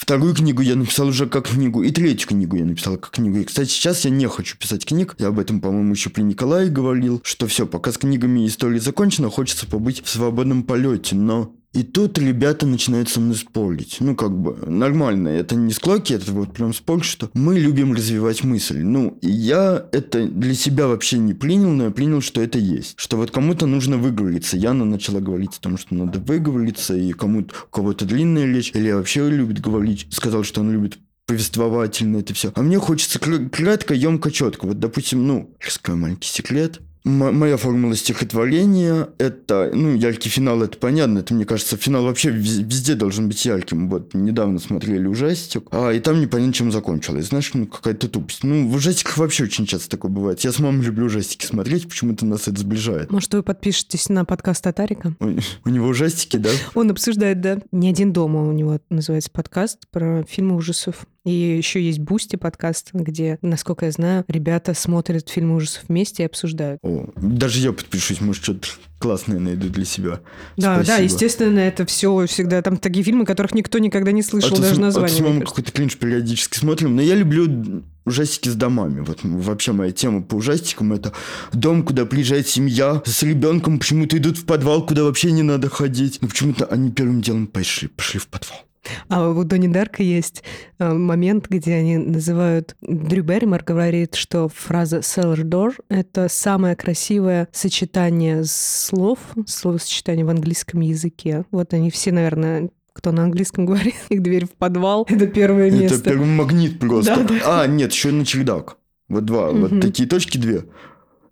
[0.00, 3.36] Вторую книгу я написал уже как книгу, и третью книгу я написал как книгу.
[3.36, 5.14] И, кстати, сейчас я не хочу писать книг.
[5.18, 9.28] Я об этом, по-моему, еще при Николае говорил, что все, пока с книгами история закончена,
[9.28, 11.16] хочется побыть в свободном полете.
[11.16, 13.98] Но и тут ребята начинают со мной спорить.
[14.00, 15.28] Ну, как бы, нормально.
[15.28, 18.80] Это не склоки, это вот прям спор, что мы любим развивать мысль.
[18.80, 22.94] Ну, и я это для себя вообще не принял, но я принял, что это есть.
[22.96, 24.56] Что вот кому-то нужно выговориться.
[24.56, 28.72] Яна начала говорить о том, что надо выговориться, и кому-то, у кого-то длинная речь.
[28.74, 32.50] Или вообще любит говорить, сказал, что он любит повествовательно это все.
[32.56, 34.66] А мне хочется кратко, емко, четко.
[34.66, 41.20] Вот, допустим, ну, раскрою маленький секрет моя формула стихотворения– это, ну, яркий финал, это понятно,
[41.20, 43.88] это, мне кажется, финал вообще везде должен быть ярким.
[43.88, 47.26] Вот, недавно смотрели ужастик, а, и там непонятно, чем закончилось.
[47.26, 48.44] Знаешь, ну, какая-то тупость.
[48.44, 50.40] Ну, в ужастиках вообще очень часто такое бывает.
[50.40, 53.10] Я с мамой люблю ужастики смотреть, почему-то нас это сближает.
[53.10, 55.14] Может, вы подпишетесь на подкаст Татарика?
[55.20, 56.50] У, у него ужастики, да?
[56.74, 57.58] Он обсуждает, да.
[57.72, 61.06] «Не один дома» у него называется подкаст про фильмы ужасов.
[61.26, 66.26] И еще есть Boosty подкаст, где, насколько я знаю, ребята смотрят фильмы ужасов вместе и
[66.26, 66.80] обсуждают.
[66.82, 68.68] О, даже я подпишусь, может, что-то
[68.98, 70.20] классное найду для себя.
[70.56, 70.86] Да, Спасибо.
[70.86, 74.76] да, естественно, это все всегда там такие фильмы, которых никто никогда не слышал, а даже
[74.76, 75.14] с, название.
[75.14, 79.00] А с мамой какой-то кринж периодически смотрим, но я люблю ужастики с домами.
[79.00, 81.12] Вот вообще моя тема по ужастикам это
[81.52, 86.18] дом, куда приезжает семья с ребенком, почему-то идут в подвал, куда вообще не надо ходить.
[86.22, 88.69] Но почему-то они первым делом пошли, пошли в подвал.
[89.08, 90.42] А у Донни Дарка есть
[90.78, 92.76] э, момент, где они называют...
[92.80, 100.80] Дрю Берримор говорит, что фраза «cellar door»— это самое красивое сочетание слов, словосочетание в английском
[100.80, 101.44] языке.
[101.50, 105.06] Вот они все, наверное, кто на английском говорит, их дверь в подвал.
[105.08, 105.96] Это первое место.
[105.96, 107.16] Это первый магнит просто.
[107.16, 107.62] Да, да.
[107.62, 108.76] А, нет, еще на чердак.
[109.08, 109.50] Вот два.
[109.50, 109.58] Угу.
[109.58, 110.64] Вот такие точки две.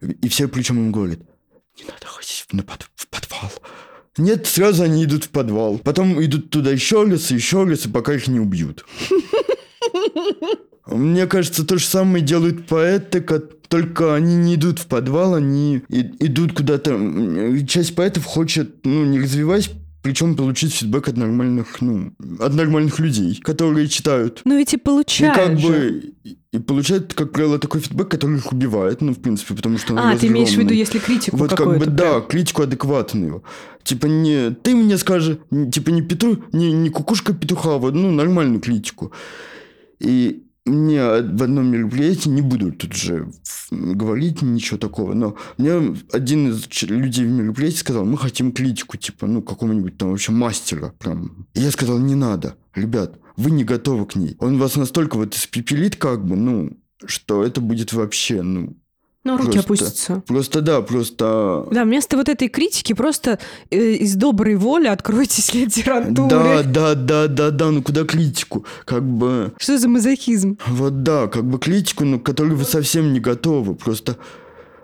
[0.00, 1.20] И все причем им говорят,
[1.76, 3.50] не надо ходить в, в подвал.
[4.18, 5.78] Нет, сразу они идут в подвал.
[5.78, 8.84] Потом идут туда еще раз, еще раз, и пока их не убьют.
[10.86, 13.20] Мне кажется, то же самое делают поэты,
[13.68, 16.98] только они не идут в подвал, они идут куда-то.
[17.66, 19.70] Часть поэтов хочет, ну, не развиваясь,
[20.02, 24.42] причем получить фидбэк от нормальных, ну, от нормальных людей, которые читают.
[24.44, 25.68] Ну ведь и получают И как же.
[25.68, 26.14] бы,
[26.52, 29.98] и получают, как правило, такой фидбэк, который их убивает, ну, в принципе, потому что он
[29.98, 33.42] А, ты имеешь в виду, если критику Вот как бы, да, критику адекватную.
[33.82, 35.40] Типа не ты мне скажи,
[35.72, 39.12] типа не Петру, не, не кукушка петуха, вот, ну, нормальную критику.
[39.98, 43.30] И мне в одном мероприятии, не буду тут же
[43.70, 49.26] говорить ничего такого, но мне один из людей в мероприятии сказал, мы хотим критику, типа,
[49.26, 51.46] ну, какого-нибудь там вообще мастера прям.
[51.54, 54.36] И я сказал, не надо, ребят, вы не готовы к ней.
[54.40, 58.76] Он вас настолько вот испепелит как бы, ну, что это будет вообще, ну,
[59.32, 60.22] ну, руки просто, опустятся.
[60.26, 61.66] Просто да, просто...
[61.70, 63.38] Да, вместо вот этой критики просто
[63.70, 66.28] э, из доброй воли откройтесь литературе.
[66.28, 68.64] Да, да, да, да, да, ну куда критику?
[68.84, 69.52] Как бы...
[69.58, 70.58] Что за мазохизм?
[70.66, 73.74] Вот да, как бы критику, ну, к которой вы совсем не готовы.
[73.74, 74.16] Просто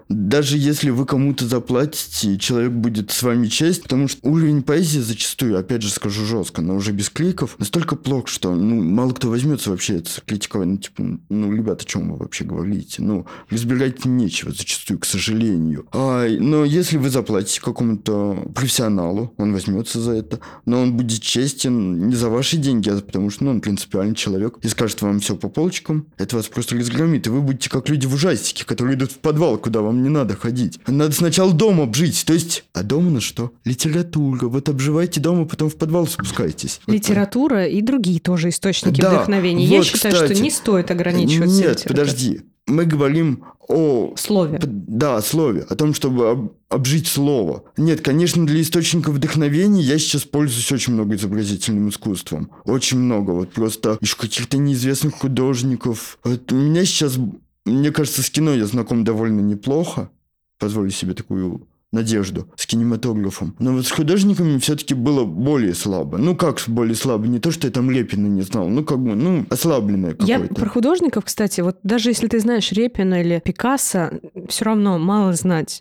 [0.09, 5.59] даже если вы кому-то заплатите, человек будет с вами честь, потому что уровень поэзии зачастую,
[5.59, 9.71] опять же скажу жестко, но уже без кликов, настолько плох, что ну, мало кто возьмется
[9.71, 10.69] вообще это критиковать.
[10.69, 13.03] Ну, типа, ну, ребята, о чем вы вообще говорите?
[13.03, 15.87] Ну, разбирать нечего зачастую, к сожалению.
[15.93, 22.09] А, но если вы заплатите какому-то профессионалу, он возьмется за это, но он будет честен
[22.09, 25.37] не за ваши деньги, а потому что ну, он принципиальный человек и скажет вам все
[25.37, 29.13] по полочкам, это вас просто разгромит, и вы будете как люди в ужастике, которые идут
[29.13, 30.81] в подвал, куда вам вам не надо ходить.
[30.87, 32.25] Надо сначала дома обжить.
[32.27, 33.53] То есть, а дома на что?
[33.65, 34.49] Литература.
[34.49, 36.81] Вот обживайте дома, потом в подвал спускайтесь.
[36.87, 37.71] Литература вот.
[37.71, 39.67] и другие тоже источники да, вдохновения.
[39.67, 41.61] Вот, Я считаю, кстати, что не стоит ограничиваться.
[41.61, 42.41] Нет, подожди.
[42.67, 44.15] Мы говорим о...
[44.17, 44.59] Слове.
[44.63, 45.67] Да, о слове.
[45.69, 47.65] О том, чтобы об, обжить слово.
[47.77, 52.51] Нет, конечно, для источника вдохновения я сейчас пользуюсь очень много изобразительным искусством.
[52.65, 53.33] Очень много.
[53.33, 56.19] Вот просто еще каких-то неизвестных художников.
[56.25, 57.19] Вот у меня сейчас
[57.65, 60.11] мне кажется, с кино я знаком довольно неплохо.
[60.59, 63.55] Позволю себе такую надежду с кинематографом.
[63.59, 66.19] Но вот с художниками все-таки было более слабо.
[66.19, 67.27] Ну, как более слабо?
[67.27, 70.33] Не то, что я там Репина не знал, ну, как бы, ну, ослабленное какое-то.
[70.33, 74.11] Я про художников, кстати, вот даже если ты знаешь Репина или Пикассо,
[74.49, 75.81] все равно мало знать.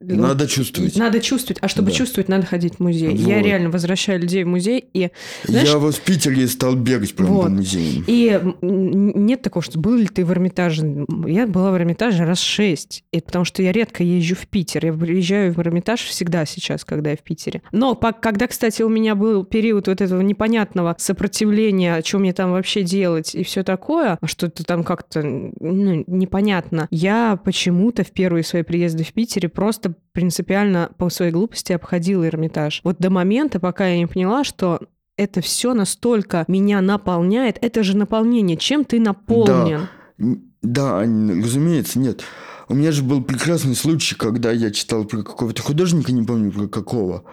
[0.00, 0.96] Надо чувствовать.
[0.96, 1.58] Надо чувствовать.
[1.60, 1.96] А чтобы да.
[1.96, 3.10] чувствовать, надо ходить в музей.
[3.10, 3.28] Вот.
[3.28, 4.88] Я реально возвращаю людей в музей.
[4.94, 5.10] И,
[5.44, 7.44] знаешь, я вот в Питере стал бегать прямо вот.
[7.44, 8.04] по музеям.
[8.06, 11.06] И нет такого, что был ли ты в Эрмитаже.
[11.26, 13.04] Я была в Эрмитаже раз шесть.
[13.12, 14.86] И потому что я редко езжу в Питер.
[14.86, 17.60] Я приезжаю в Эрмитаж всегда сейчас, когда я в Питере.
[17.70, 22.82] Но когда, кстати, у меня был период вот этого непонятного сопротивления, что мне там вообще
[22.82, 28.62] делать и все такое, что это там как-то ну, непонятно, я почему-то в первые свои
[28.62, 32.80] приезды в Питере просто принципиально по своей глупости обходила Эрмитаж.
[32.84, 34.80] Вот до момента, пока я не поняла, что
[35.16, 37.58] это все настолько меня наполняет.
[37.60, 38.56] Это же наполнение.
[38.56, 39.88] Чем ты наполнен?
[40.18, 42.22] Да, да разумеется, нет.
[42.68, 46.68] У меня же был прекрасный случай, когда я читал про какого-то художника, не помню про
[46.68, 47.24] какого,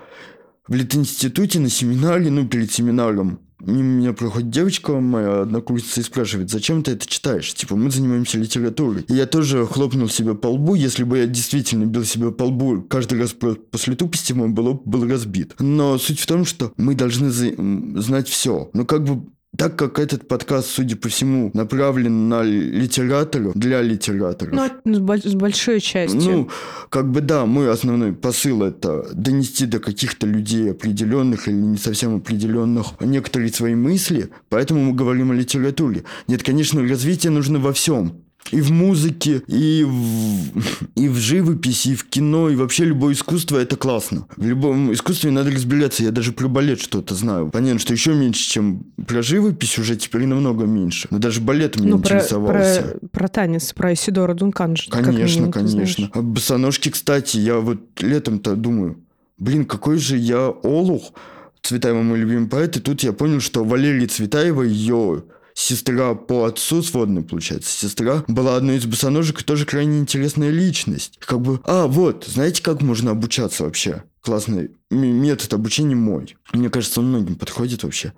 [0.67, 3.39] в Литинституте на семинаре, ну, перед семинаром,
[3.71, 7.53] меня проходит девочка, моя однокурсница, и спрашивает, зачем ты это читаешь?
[7.53, 9.05] Типа, мы занимаемся литературой.
[9.07, 10.75] И я тоже хлопнул себя по лбу.
[10.75, 14.83] Если бы я действительно бил себя по лбу каждый раз после тупости, мой бы лоб
[14.85, 15.55] был разбит.
[15.59, 18.69] Но суть в том, что мы должны знать все.
[18.73, 19.25] Но как бы
[19.57, 24.71] так как этот подкаст, судя по всему, направлен на литераторов, для литераторов.
[24.85, 26.21] Ну, с большой частью.
[26.21, 26.49] Ну,
[26.89, 32.15] как бы да, мой основной посыл это донести до каких-то людей определенных или не совсем
[32.17, 36.03] определенных некоторые свои мысли, поэтому мы говорим о литературе.
[36.27, 40.61] Нет, конечно, развитие нужно во всем и в музыке, и в,
[40.95, 44.27] и в живописи, и в кино, и вообще любое искусство это классно.
[44.35, 46.03] В любом искусстве надо разбираться.
[46.03, 47.49] Я даже про балет что-то знаю.
[47.49, 51.07] Понятно, что еще меньше, чем про живопись, уже теперь намного меньше.
[51.11, 52.81] Но даже балет меня ну, интересовался.
[52.81, 54.89] Про, про, про танец, про Исидора Дункан же.
[54.89, 56.09] Конечно, конечно.
[56.13, 58.97] А босоножки, кстати, я вот летом-то думаю,
[59.37, 61.13] блин, какой же я олух.
[61.61, 65.23] Цветаева мой любимый поэт, и тут я понял, что Валерия Цветаева, ее
[65.57, 71.17] сестра по отцу сводная, получается, сестра, была одной из босоножек и тоже крайне интересная личность.
[71.19, 74.03] Как бы, а, вот, знаете, как можно обучаться вообще?
[74.21, 76.37] Классный метод обучения мой.
[76.53, 78.13] Мне кажется, он многим подходит вообще.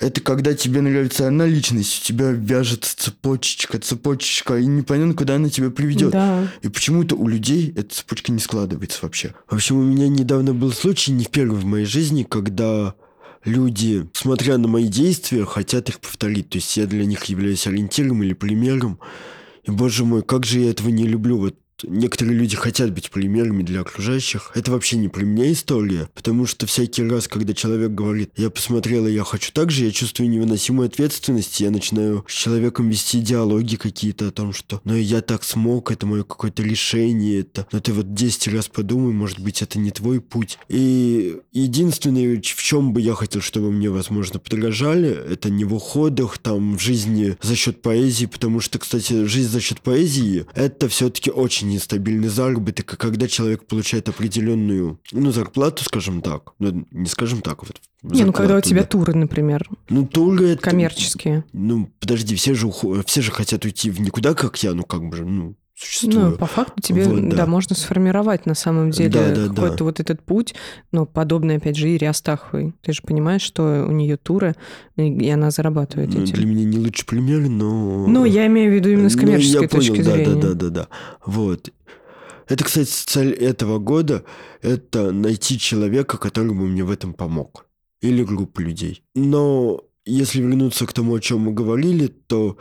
[0.00, 5.48] Это когда тебе нравится одна личность, у тебя вяжется цепочечка, цепочечка, и непонятно, куда она
[5.48, 6.10] тебя приведет.
[6.10, 6.48] Да.
[6.60, 9.32] И почему-то у людей эта цепочка не складывается вообще.
[9.48, 12.96] В общем, у меня недавно был случай, не первый в моей жизни, когда
[13.44, 16.50] люди, смотря на мои действия, хотят их повторить.
[16.50, 18.98] То есть я для них являюсь ориентиром или примером.
[19.64, 21.38] И, боже мой, как же я этого не люблю.
[21.38, 24.52] Вот некоторые люди хотят быть примерами для окружающих.
[24.54, 29.06] Это вообще не про меня история, потому что всякий раз, когда человек говорит, я посмотрела,
[29.06, 34.28] я хочу так же, я чувствую невыносимую ответственность, я начинаю с человеком вести диалоги какие-то
[34.28, 38.14] о том, что ну я так смог, это мое какое-то решение, это, но ты вот
[38.14, 40.58] 10 раз подумай, может быть, это не твой путь.
[40.68, 46.38] И единственное, в чем бы я хотел, чтобы мне, возможно, подражали, это не в уходах,
[46.38, 51.30] там, в жизни за счет поэзии, потому что, кстати, жизнь за счет поэзии, это все-таки
[51.30, 57.42] очень нестабильный заработок, и когда человек получает определенную, ну, зарплату, скажем так, ну, не скажем
[57.42, 58.88] так, вот не, ну когда у тебя да.
[58.88, 59.68] туры, например.
[59.88, 60.62] Ну, туры это...
[60.62, 61.44] Коммерческие.
[61.52, 62.68] Ну, подожди, все же,
[63.06, 66.30] все же хотят уйти в никуда, как я, ну, как бы же, ну, существую.
[66.30, 67.36] Ну, по факту тебе, вот, да.
[67.36, 69.84] да, можно сформировать на самом деле да, да, какой-то да.
[69.84, 70.54] вот этот путь,
[70.92, 72.72] но подобное, опять же, Ире Астаховой.
[72.82, 74.54] Ты же понимаешь, что у нее туры,
[74.96, 76.34] и она зарабатывает ну, этим.
[76.34, 78.06] Для меня не лучший пример, но...
[78.06, 80.34] Ну, я имею в виду именно с коммерческой ну, я точки понял, зрения.
[80.34, 80.88] Да, да, да, да, да.
[81.24, 81.70] Вот.
[82.48, 84.24] Это, кстати, цель этого года–
[84.62, 87.66] это найти человека, который бы мне в этом помог.
[88.00, 89.04] Или группу людей.
[89.14, 92.56] Но если вернуться к тому, о чем мы говорили, то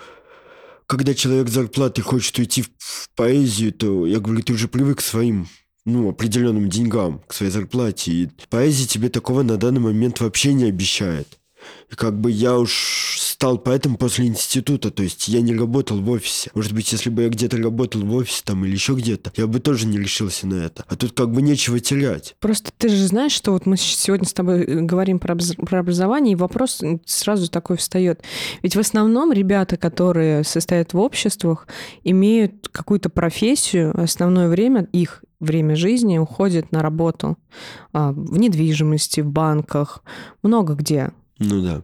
[0.91, 5.47] когда человек зарплаты хочет уйти в поэзию, то, я говорю, ты уже привык к своим
[5.85, 8.11] ну, определенным деньгам, к своей зарплате.
[8.11, 11.39] И поэзия тебе такого на данный момент вообще не обещает.
[11.89, 16.07] И как бы я уж стал поэтом после института, то есть я не работал в
[16.11, 16.51] офисе.
[16.53, 19.59] Может быть, если бы я где-то работал в офисе там или еще где-то, я бы
[19.59, 20.85] тоже не решился на это.
[20.87, 22.35] А тут как бы нечего терять.
[22.39, 26.33] Просто ты же знаешь, что вот мы сегодня с тобой э, говорим про, про образование,
[26.33, 28.21] и вопрос сразу такой встает.
[28.61, 31.67] Ведь в основном ребята, которые состоят в обществах,
[32.03, 37.39] имеют какую-то профессию, основное время их время жизни уходит на работу
[37.91, 40.03] а, в недвижимости, в банках,
[40.43, 41.11] много где.
[41.39, 41.81] Ну да.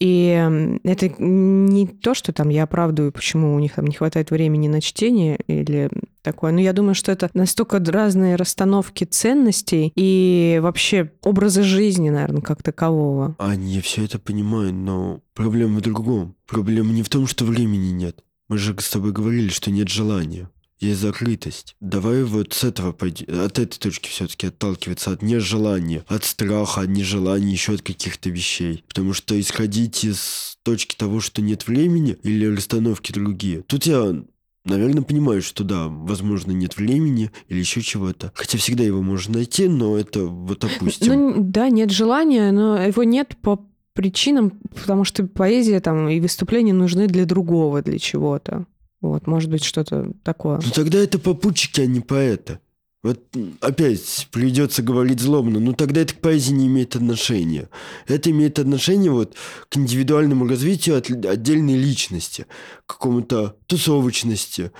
[0.00, 4.66] И это не то, что там я оправдываю, почему у них там не хватает времени
[4.66, 5.90] на чтение или
[6.22, 6.52] такое.
[6.52, 12.62] Но я думаю, что это настолько разные расстановки ценностей и вообще образа жизни, наверное, как
[12.62, 13.36] такового.
[13.38, 16.34] А, я все это понимаю, но проблема в другом.
[16.46, 18.24] Проблема не в том, что времени нет.
[18.48, 20.48] Мы же с тобой говорили, что нет желания
[20.80, 21.76] есть закрытость.
[21.80, 26.88] Давай вот с этого пойди, от этой точки все-таки отталкиваться, от нежелания, от страха, от
[26.88, 28.84] нежелания, еще от каких-то вещей.
[28.88, 33.62] Потому что исходить из точки того, что нет времени или расстановки другие.
[33.62, 34.22] Тут я
[34.66, 38.30] Наверное, понимаю, что да, возможно, нет времени или еще чего-то.
[38.34, 41.14] Хотя всегда его можно найти, но это вот опустим.
[41.14, 46.74] Ну, да, нет желания, но его нет по причинам, потому что поэзия там и выступления
[46.74, 48.66] нужны для другого, для чего-то.
[49.00, 50.60] Вот, может быть, что-то такое.
[50.64, 52.60] Ну тогда это попутчики, а не поэта.
[53.02, 53.18] Вот
[53.62, 57.70] опять придется говорить злобно, но тогда это к поэзии не имеет отношения.
[58.06, 59.36] Это имеет отношение вот
[59.70, 62.46] к индивидуальному развитию от отдельной личности,
[62.84, 64.70] к какому-то тусовочности,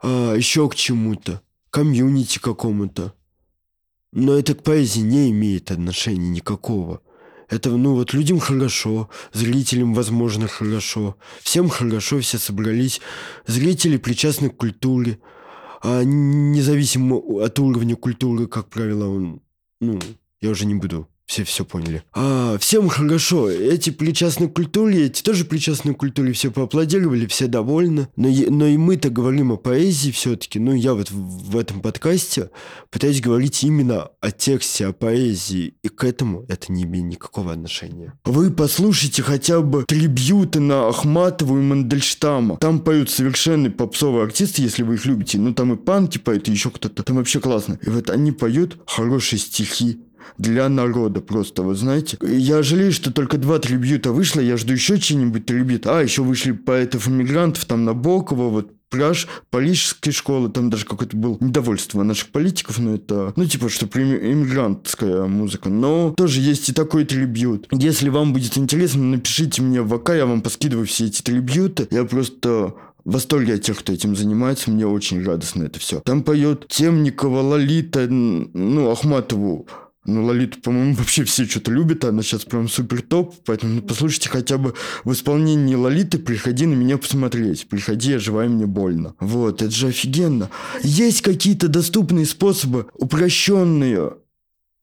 [0.00, 3.14] а, еще к чему-то, комьюнити какому-то.
[4.12, 7.00] Но это к поэзии не имеет отношения никакого.
[7.48, 11.16] Это, ну вот, людям хорошо, зрителям, возможно, хорошо.
[11.42, 13.00] Всем хорошо, все собрались.
[13.46, 15.18] Зрители причастны к культуре.
[15.82, 19.42] А независимо от уровня культуры, как правило, он,
[19.80, 20.00] ну,
[20.40, 22.02] я уже не буду все все поняли.
[22.12, 23.50] А, всем хорошо.
[23.50, 28.08] Эти причастны к культуре, эти тоже причастны к культуре, все поаплодировали, все довольны.
[28.16, 30.58] Но, но и мы-то говорим о поэзии все-таки.
[30.58, 32.50] Ну, я вот в, в этом подкасте
[32.90, 35.74] пытаюсь говорить именно о тексте, о поэзии.
[35.82, 38.12] И к этому это не имеет никакого отношения.
[38.24, 42.58] Вы послушайте хотя бы трибьюты на Ахматову и Мандельштама.
[42.58, 45.38] Там поют совершенно попсовые артисты, если вы их любите.
[45.38, 47.02] Ну, там и панки поют, и еще кто-то.
[47.02, 47.78] Там вообще классно.
[47.82, 50.00] И вот они поют хорошие стихи
[50.38, 52.18] для народа просто, вы знаете.
[52.22, 55.86] Я жалею, что только два трибьюта вышло, я жду еще что-нибудь трибьют.
[55.86, 62.04] А, еще вышли поэтов-иммигрантов, там Набокова, вот Праж, Парижской школы, там даже какое-то было недовольство
[62.04, 65.68] наших политиков, но это, ну, типа, что иммигрантская музыка.
[65.68, 67.66] Но тоже есть и такой трибьют.
[67.72, 71.88] Если вам будет интересно, напишите мне в ВК, я вам поскидываю все эти трибьюты.
[71.90, 76.00] Я просто в восторге от тех, кто этим занимается, мне очень радостно это все.
[76.00, 79.66] Там поет Темникова, Лолита, ну, Ахматову,
[80.04, 84.28] ну, Лолиту, по-моему, вообще все что-то любят, она сейчас прям супер топ, поэтому ну, послушайте
[84.28, 84.74] хотя бы
[85.04, 89.14] в исполнении Лолиты «Приходи на меня посмотреть», «Приходи, оживай мне больно».
[89.20, 90.50] Вот, это же офигенно.
[90.82, 94.12] Есть какие-то доступные способы, упрощенные,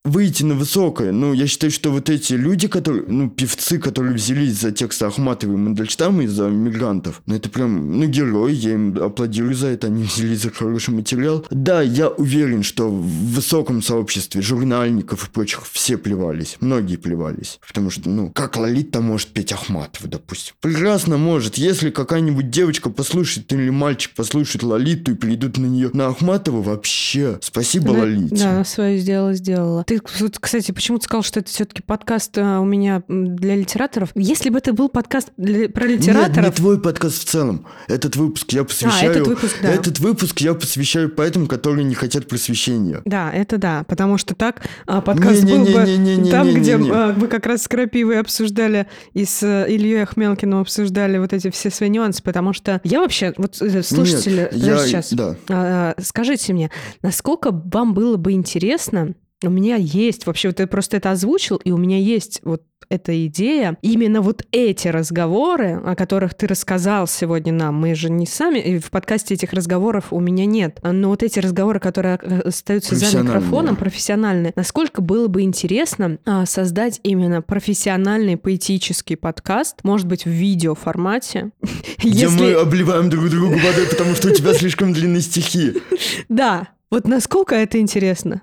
[0.04, 1.12] выйти на высокое.
[1.12, 5.56] Ну, я считаю, что вот эти люди, которые, ну, певцы, которые взялись за тексты Ахматовой
[5.56, 10.04] и Мандельштама из-за мигрантов, ну, это прям, ну, герои, я им аплодирую за это, они
[10.04, 11.46] взялись за хороший материал.
[11.52, 17.92] Да, я уверен, что в высоком сообществе журнальников и прочих все плевались, многие плевались, потому
[17.92, 20.56] что, ну, как Лолита может петь Ахматову, допустим?
[20.62, 26.08] Прекрасно может, если какая-нибудь девочка послушает или мальчик послушает Лолиту и придут на нее на
[26.08, 28.36] Ахматову, вообще, спасибо, Лолите.
[28.36, 32.66] Да, свое сделала, сделала ты, кстати, почему ты сказал, что это все-таки подкаст а, у
[32.66, 34.12] меня для литераторов?
[34.16, 36.38] Если бы это был подкаст для, про литераторов...
[36.38, 37.68] Нет, не твой подкаст в целом.
[37.90, 39.12] Этот выпуск я посвящаю...
[39.12, 39.70] А, этот выпуск, да.
[39.70, 43.02] Этот выпуск я посвящаю поэтому, которые не хотят просвещения.
[43.04, 46.16] Да, это да, потому что так а, подкаст Не-не-не-не-не-не-не-не.
[46.16, 50.04] был бы там, где а, вы как раз с Крапивой обсуждали и с э, Ильей
[50.04, 53.34] Ахмелкиным обсуждали вот эти все свои нюансы, потому что я вообще...
[53.38, 55.36] Вот э, слушатели, Нет, я- сейчас, да.
[55.50, 56.72] а, скажите мне,
[57.02, 61.72] насколько вам было бы интересно у меня есть, вообще, вот ты просто это озвучил, и
[61.72, 63.78] у меня есть вот эта идея.
[63.82, 68.80] Именно вот эти разговоры, о которых ты рассказал сегодня нам, мы же не сами, и
[68.80, 73.20] в подкасте этих разговоров у меня нет, но вот эти разговоры, которые э, остаются за
[73.20, 80.30] микрофоном, профессиональные, насколько было бы интересно а, создать именно профессиональный поэтический подкаст, может быть, в
[80.30, 81.52] видеоформате.
[82.04, 82.54] Где мы Если...
[82.54, 85.74] обливаем друг друга водой, потому что у тебя слишком длинные стихи.
[86.30, 88.42] Да, вот насколько это интересно?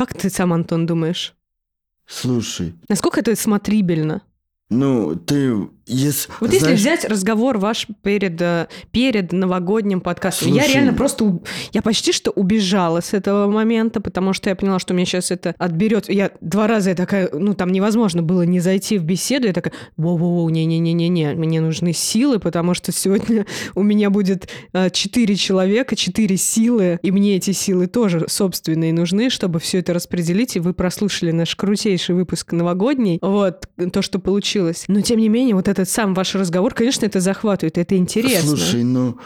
[0.00, 1.34] Как ты сам, Антон, думаешь?
[2.06, 4.22] Слушай, Насколько это смотрибельно?
[4.70, 5.68] ну, ты...
[5.90, 10.74] Если, Вот если знаешь, взять разговор ваш перед, э, перед новогодним подкастом, я Слушай.
[10.74, 11.40] реально просто,
[11.72, 15.54] я почти что убежала с этого момента, потому что я поняла, что мне сейчас это
[15.58, 16.08] отберет.
[16.08, 19.72] Я два раза я такая, ну там невозможно было не зайти в беседу, я такая,
[19.96, 26.36] воу-воу, не-не-не-не-не, мне нужны силы, потому что сегодня у меня будет э, четыре человека, четыре
[26.36, 31.32] силы, и мне эти силы тоже собственные нужны, чтобы все это распределить, и вы прослушали
[31.32, 34.84] наш крутейший выпуск новогодний, вот, то, что получилось.
[34.86, 38.56] Но, тем не менее, вот этот сам ваш разговор, конечно, это захватывает, это интересно.
[38.56, 39.18] Слушай, ну...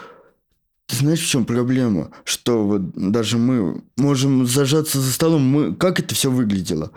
[0.87, 2.11] Ты знаешь, в чем проблема?
[2.25, 5.41] Что вот даже мы можем зажаться за столом.
[5.41, 5.75] Мы...
[5.75, 6.91] Как это все выглядело?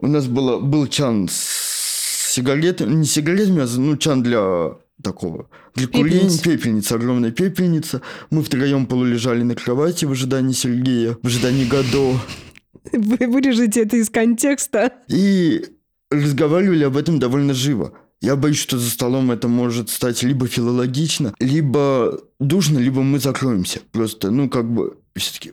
[0.00, 5.86] У нас было, был чан с сигаретами, не сигаретами, а ну, чан для такого, для
[5.88, 6.94] курения, Пепельница.
[6.94, 8.00] огромная пепельница.
[8.30, 12.18] Мы втроем полулежали на кровати в ожидании Сергея, в ожидании Годо.
[12.92, 14.92] Вы вырежете это из контекста.
[15.08, 15.64] И
[16.10, 17.92] разговаривали об этом довольно живо.
[18.24, 23.80] Я боюсь, что за столом это может стать либо филологично, либо душно, либо мы закроемся.
[23.92, 25.52] Просто, ну, как бы, все-таки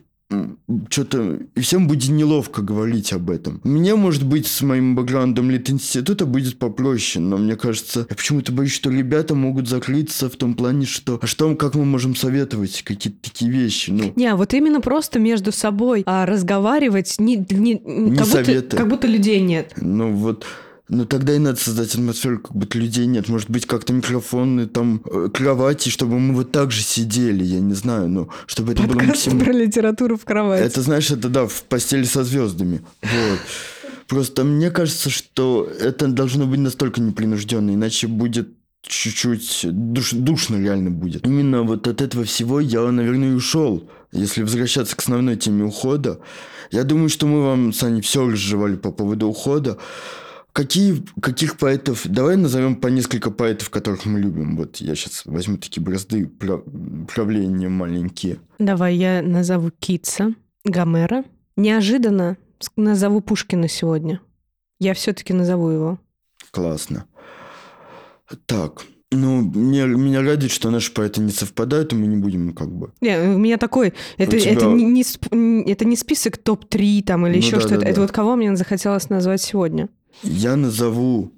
[0.88, 1.40] что-то...
[1.54, 3.60] И всем будет неловко говорить об этом.
[3.64, 8.72] Мне, может быть, с моим бэкграундом лит-института будет попроще, но мне кажется, я почему-то боюсь,
[8.72, 11.18] что ребята могут закрыться в том плане, что...
[11.20, 13.90] А что, как мы можем советовать какие-то такие вещи?
[13.90, 18.76] Ну, Не, вот именно просто между собой а разговаривать, не, не, как, будто, советы.
[18.78, 19.74] как будто людей нет.
[19.76, 20.46] Ну вот,
[20.92, 23.28] ну тогда и надо создать атмосферу, как будто людей нет.
[23.28, 27.74] Может быть, как-то микрофоны, там, э, кровати, чтобы мы вот так же сидели, я не
[27.74, 29.44] знаю, ну, чтобы это было Подкаст максимально...
[29.44, 30.62] про литературу в кровати.
[30.62, 32.82] Это, знаешь, это, да, в постели со звездами.
[33.00, 33.38] Вот.
[34.06, 38.50] Просто мне кажется, что это должно быть настолько непринужденно, иначе будет
[38.82, 41.26] чуть-чуть душ- душно реально будет.
[41.26, 43.88] Именно вот от этого всего я, наверное, и ушел.
[44.12, 46.20] Если возвращаться к основной теме ухода,
[46.70, 49.78] я думаю, что мы вам, Саня, все разжевали по поводу ухода.
[50.52, 52.02] Какие, каких поэтов...
[52.06, 54.56] Давай назовем по несколько поэтов, которых мы любим.
[54.56, 56.62] Вот я сейчас возьму такие бразды пра-
[57.14, 58.38] правления маленькие.
[58.58, 60.34] Давай я назову Китса,
[60.64, 61.24] Гомера.
[61.56, 62.36] Неожиданно
[62.76, 64.20] назову Пушкина сегодня.
[64.78, 65.98] Я все-таки назову его.
[66.50, 67.06] Классно.
[68.46, 72.70] Так, ну, мне, меня радует, что наши поэты не совпадают, и мы не будем как
[72.70, 72.92] бы...
[73.00, 77.34] Не, у меня такой, это, тебя- это, не, не это не список топ-3 там или
[77.34, 77.80] Ну еще да, что-то.
[77.80, 78.02] да, это да.
[78.02, 79.88] вот кого мне захотелось назвать сегодня.
[80.22, 81.32] Я назову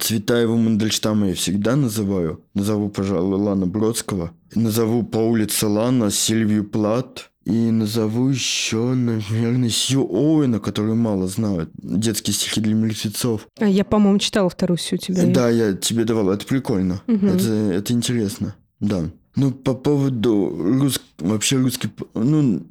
[0.00, 2.44] Цветаева Мандельштама я всегда называю.
[2.54, 4.32] Назову, пожалуй, Лана Бродского.
[4.54, 7.30] Назову по улице Лана Сильвию Плат.
[7.44, 11.70] И назову еще, наверное, Сью Оуэна, которую мало знают.
[11.74, 13.48] Детские стихи для мертвецов.
[13.58, 15.26] А, Я, по-моему, читала вторую у тебя.
[15.26, 16.30] Да, я тебе давал.
[16.30, 17.02] Это прикольно.
[17.08, 17.26] Мгм.
[17.30, 18.54] Это, это интересно.
[18.78, 19.10] Да.
[19.34, 21.00] Ну, по поводу рус...
[21.18, 21.88] вообще русский...
[22.14, 22.64] Ну,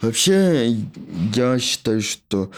[0.00, 0.76] вообще,
[1.36, 2.50] я считаю, что...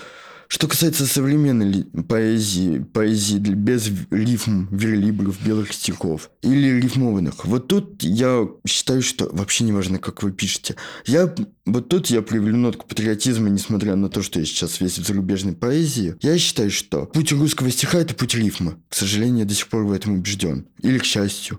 [0.54, 8.48] Что касается современной поэзии, поэзии без рифм, верлибров, белых стихов или рифмованных, вот тут я
[8.64, 10.76] считаю, что вообще не важно, как вы пишете.
[11.06, 11.34] Я,
[11.66, 15.54] вот тут я проявлю нотку патриотизма, несмотря на то, что я сейчас весь в зарубежной
[15.54, 16.14] поэзии.
[16.20, 18.78] Я считаю, что путь русского стиха– это путь рифма.
[18.88, 20.68] К сожалению, я до сих пор в этом убежден.
[20.82, 21.58] Или к счастью.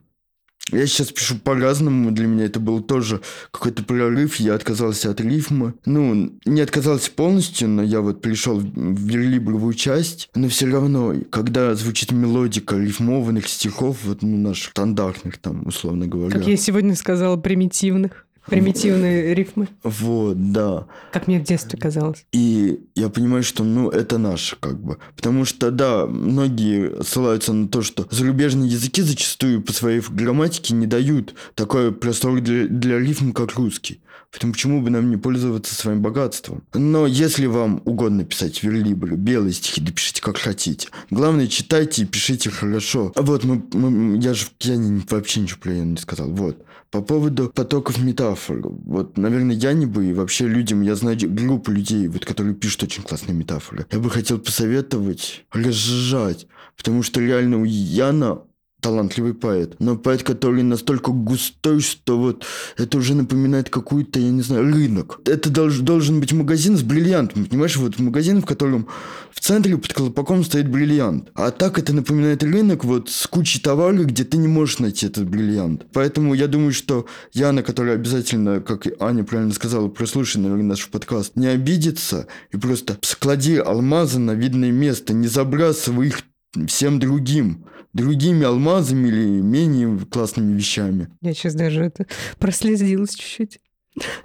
[0.72, 5.76] Я сейчас пишу по-разному, для меня это был тоже какой-то прорыв, я отказался от рифма.
[5.86, 11.76] Ну, не отказался полностью, но я вот пришел в верлибровую часть, но все равно, когда
[11.76, 16.32] звучит мелодика рифмованных стихов, вот, ну, наших стандартных там, условно говоря.
[16.32, 18.26] Как я сегодня сказала, примитивных.
[18.48, 19.68] Примитивные рифмы.
[19.84, 20.88] Вот, да.
[21.12, 22.26] Как мне в детстве казалось.
[22.32, 24.98] И я понимаю, что, ну, это наше, как бы.
[25.16, 30.86] Потому что, да, многие ссылаются на то, что зарубежные языки зачастую по своей грамматике не
[30.86, 34.02] дают такой простор для, для рифм, как русский.
[34.36, 36.64] Поэтому почему бы нам не пользоваться своим богатством?
[36.74, 40.90] Но если вам угодно писать верлибры, белые стихи, да пишите как хотите.
[41.10, 43.14] Главное, читайте и пишите хорошо.
[43.16, 46.30] А вот мы, мы я же я не, вообще ничего про не сказал.
[46.32, 46.58] Вот.
[46.96, 48.62] По поводу потоков метафор.
[48.64, 52.84] Вот, наверное, я не бы и вообще людям, я знаю группу людей, вот, которые пишут
[52.84, 53.86] очень классные метафоры.
[53.92, 56.48] Я бы хотел посоветовать разжать,
[56.78, 58.44] потому что реально у Яна
[58.86, 59.78] талантливый поэт.
[59.80, 62.46] Но поэт, который настолько густой, что вот
[62.78, 65.22] это уже напоминает какую-то, я не знаю, рынок.
[65.26, 67.78] Это долж, должен быть магазин с бриллиантом, понимаешь?
[67.78, 68.88] Вот магазин, в котором
[69.32, 71.32] в центре под колпаком стоит бриллиант.
[71.34, 75.28] А так это напоминает рынок вот с кучей товаров, где ты не можешь найти этот
[75.28, 75.88] бриллиант.
[75.92, 81.36] Поэтому я думаю, что Яна, которая обязательно, как Аня правильно сказала, прослушай, наверное, наш подкаст,
[81.36, 86.22] не обидится и просто склади алмазы на видное место, не забрасывай их
[86.68, 87.66] всем другим
[87.96, 91.10] другими алмазами или менее классными вещами.
[91.22, 92.06] Я сейчас даже это
[92.38, 93.60] прослезилась чуть-чуть.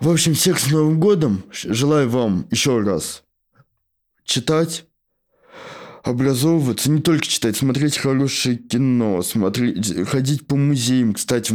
[0.01, 1.45] В общем, всех с Новым годом.
[1.53, 3.23] Желаю вам еще раз
[4.25, 4.87] читать,
[6.03, 11.15] образовываться, не только читать, смотреть хорошее кино, смотреть, ходить по музеям.
[11.15, 11.55] Кстати,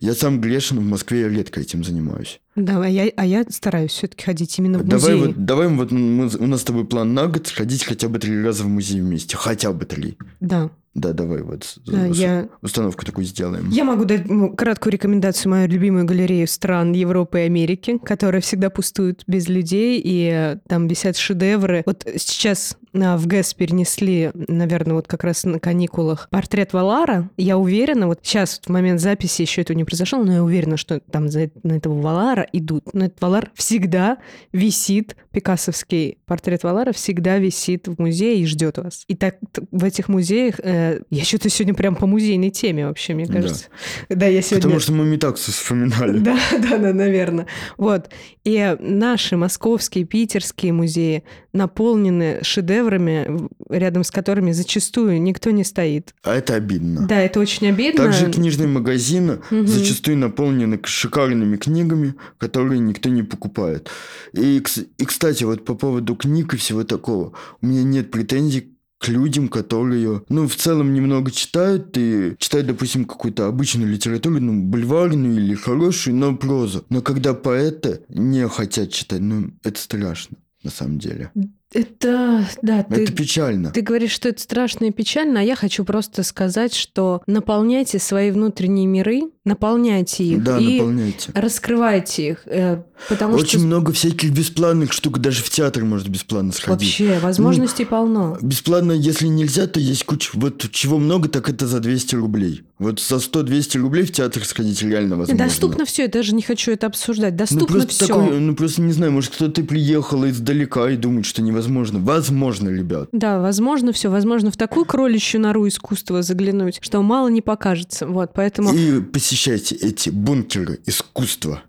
[0.00, 2.40] я сам грешен, в Москве я редко этим занимаюсь.
[2.54, 5.26] Да, а я, а я стараюсь все-таки ходить именно в давай музей.
[5.28, 8.42] Вот, давай вот мы, у нас с тобой план на год сходить хотя бы три
[8.42, 9.36] раза в музей вместе.
[9.36, 10.18] Хотя бы три.
[10.40, 10.70] Да.
[10.94, 12.48] Да, давай вот да, я...
[12.60, 13.70] установку такую сделаем.
[13.70, 14.24] Я могу дать
[14.56, 20.30] краткую рекомендацию мою любимую галерею стран Европы и Америки, которая всегда пустует без людей, и
[20.30, 21.82] э, там висят шедевры.
[21.86, 27.30] Вот сейчас а, в ГЭС перенесли, наверное, вот как раз на каникулах портрет Валара.
[27.38, 31.00] Я уверена, вот сейчас в момент записи еще этого не произошло, но я уверена, что
[31.00, 32.94] там за, на этого Валара идут.
[32.94, 34.18] Но этот Валар всегда
[34.52, 39.04] висит, пикассовский портрет Валара всегда висит в музее и ждет вас.
[39.08, 39.36] И так
[39.70, 43.66] в этих музеях э, я что-то сегодня прям по музейной теме вообще, мне кажется.
[44.08, 44.62] Да, да я сегодня...
[44.62, 46.18] Потому что мы Метаксу вспоминали.
[46.18, 47.46] Да, да, да, наверное.
[47.76, 48.10] Вот.
[48.44, 56.14] И наши московские, питерские музеи наполнены шедеврами, рядом с которыми зачастую никто не стоит.
[56.22, 57.06] А это обидно.
[57.06, 58.04] Да, это очень обидно.
[58.04, 59.66] Также книжные магазины угу.
[59.66, 63.90] зачастую наполнены шикарными книгами, которые никто не покупает.
[64.32, 64.62] И,
[64.98, 69.48] и, кстати, вот по поводу книг и всего такого, у меня нет претензий к людям,
[69.48, 75.54] которые, ну, в целом немного читают и читают, допустим, какую-то обычную литературу, ну, бульварную или
[75.54, 76.84] хорошую, но прозу.
[76.88, 81.32] Но когда поэты не хотят читать, ну, это страшно на самом деле.
[81.74, 83.70] Это, да, ты, это печально.
[83.70, 88.30] Ты говоришь, что это страшно и печально, а я хочу просто сказать, что наполняйте свои
[88.30, 91.32] внутренние миры, наполняйте их да, и наполняйте.
[91.34, 96.52] раскрывайте их, э, потому Очень что много всяких бесплатных штук, даже в театр может бесплатно
[96.52, 97.00] сходить.
[97.00, 98.38] Вообще возможностей ну, полно.
[98.40, 100.30] Бесплатно, если нельзя, то есть куча.
[100.34, 102.62] Вот чего много, так это за 200 рублей.
[102.78, 105.44] Вот за 100-200 рублей в театр сходить реально возможно.
[105.44, 107.36] Доступно все, я даже не хочу это обсуждать.
[107.36, 108.06] Доступно ну, все.
[108.06, 111.98] Такой, ну просто не знаю, может кто-то приехал издалека и думает, что невозможно.
[111.98, 113.08] Возможно, ребят.
[113.12, 114.10] Да, возможно все.
[114.10, 118.06] Возможно в такую кроличью нору искусства заглянуть, что мало не покажется.
[118.06, 118.72] Вот, поэтому...
[118.72, 119.00] И
[119.32, 121.62] посещайте эти бункеры искусства.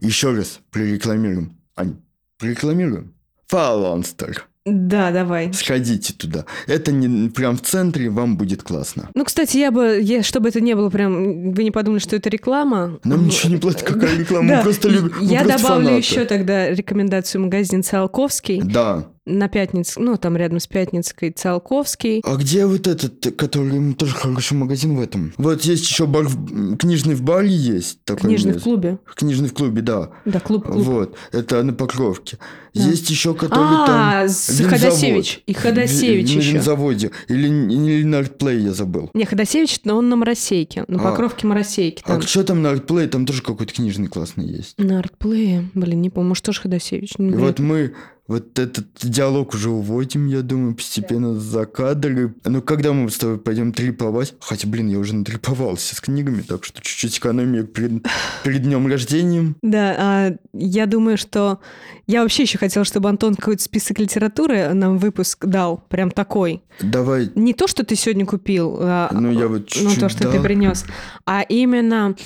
[0.00, 1.56] Еще раз прорекламируем.
[1.74, 1.96] Ань,
[2.38, 3.14] прорекламируем.
[3.46, 4.46] Фаланстер.
[4.66, 5.50] Да, давай.
[5.54, 6.44] Сходите туда.
[6.66, 9.08] Это не прям в центре, вам будет классно.
[9.14, 12.28] Ну, кстати, я бы, я, чтобы это не было прям, вы не подумали, что это
[12.28, 12.98] реклама.
[13.02, 15.14] Нам ничего не платит, какая реклама, мы просто любим.
[15.22, 18.60] Я добавлю еще тогда рекомендацию магазин Циолковский.
[18.60, 22.22] Да на Пятниц, ну, там рядом с Пятницкой Циолковский.
[22.24, 25.32] А где вот этот, который тоже хороший магазин в этом?
[25.36, 28.02] Вот есть еще бар, в, книжный в Бали есть.
[28.04, 28.60] Такой книжный мест.
[28.60, 28.98] в клубе.
[29.14, 30.10] Книжный в клубе, да.
[30.24, 30.84] Да, клуб, клуб.
[30.84, 32.38] Вот, это на Покровке.
[32.72, 32.82] Да.
[32.82, 34.28] Есть еще, который а, там...
[34.28, 35.42] с Ходосевич.
[35.46, 36.56] И Ходосевич в, еще.
[36.56, 37.10] На заводе.
[37.28, 39.10] Или, или на Артплей я забыл.
[39.14, 40.84] Не, Ходосевич, но он на Моросейке.
[40.86, 41.10] На а.
[41.10, 42.02] Покровке Моросейки.
[42.02, 42.18] Там.
[42.18, 43.08] А что там на Артплей?
[43.08, 44.74] Там тоже какой-то книжный классный есть.
[44.78, 45.68] На Артплее?
[45.74, 47.14] Блин, не помню, может, тоже Ходосевич.
[47.18, 47.94] И вот мы
[48.28, 52.34] вот этот диалог уже уводим, я думаю, постепенно за кадры.
[52.44, 56.64] Ну, когда мы с тобой пойдем триповать, хотя, блин, я уже натриповался с книгами, так
[56.64, 58.04] что чуть-чуть экономия перед,
[58.42, 59.54] перед днем рождения.
[59.62, 61.60] Да, а я думаю, что
[62.08, 66.62] я вообще еще хотела, чтобы Антон какой-то список литературы нам выпуск дал, прям такой.
[66.80, 67.30] Давай.
[67.36, 70.32] Не то, что ты сегодня купил, а, ну, я вот ну, то, что дал.
[70.32, 70.84] ты принес,
[71.24, 72.16] а именно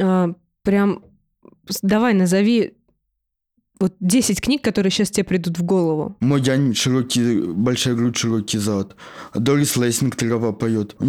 [0.00, 1.02] а, прям
[1.82, 2.74] давай назови
[3.82, 6.16] вот 10 книг, которые сейчас тебе придут в голову.
[6.20, 8.96] Мо Янь широкий, большая грудь, широкий зад.
[9.34, 10.96] Дорис Лейсинг трава поет.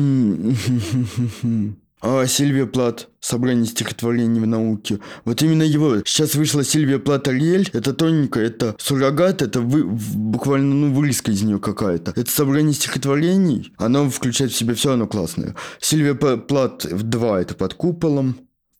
[2.05, 4.99] А Сильвия Плат, собрание стихотворений в науке.
[5.23, 5.99] Вот именно его.
[5.99, 7.69] Сейчас вышла Сильвия Плат Ариэль.
[7.71, 12.11] Это тоненько, это суррогат, это вы, буквально ну, вырезка из нее какая-то.
[12.17, 13.71] Это собрание стихотворений.
[13.77, 15.55] Оно включает в себя все, оно классное.
[15.79, 18.35] Сильвия Плат в два это под куполом,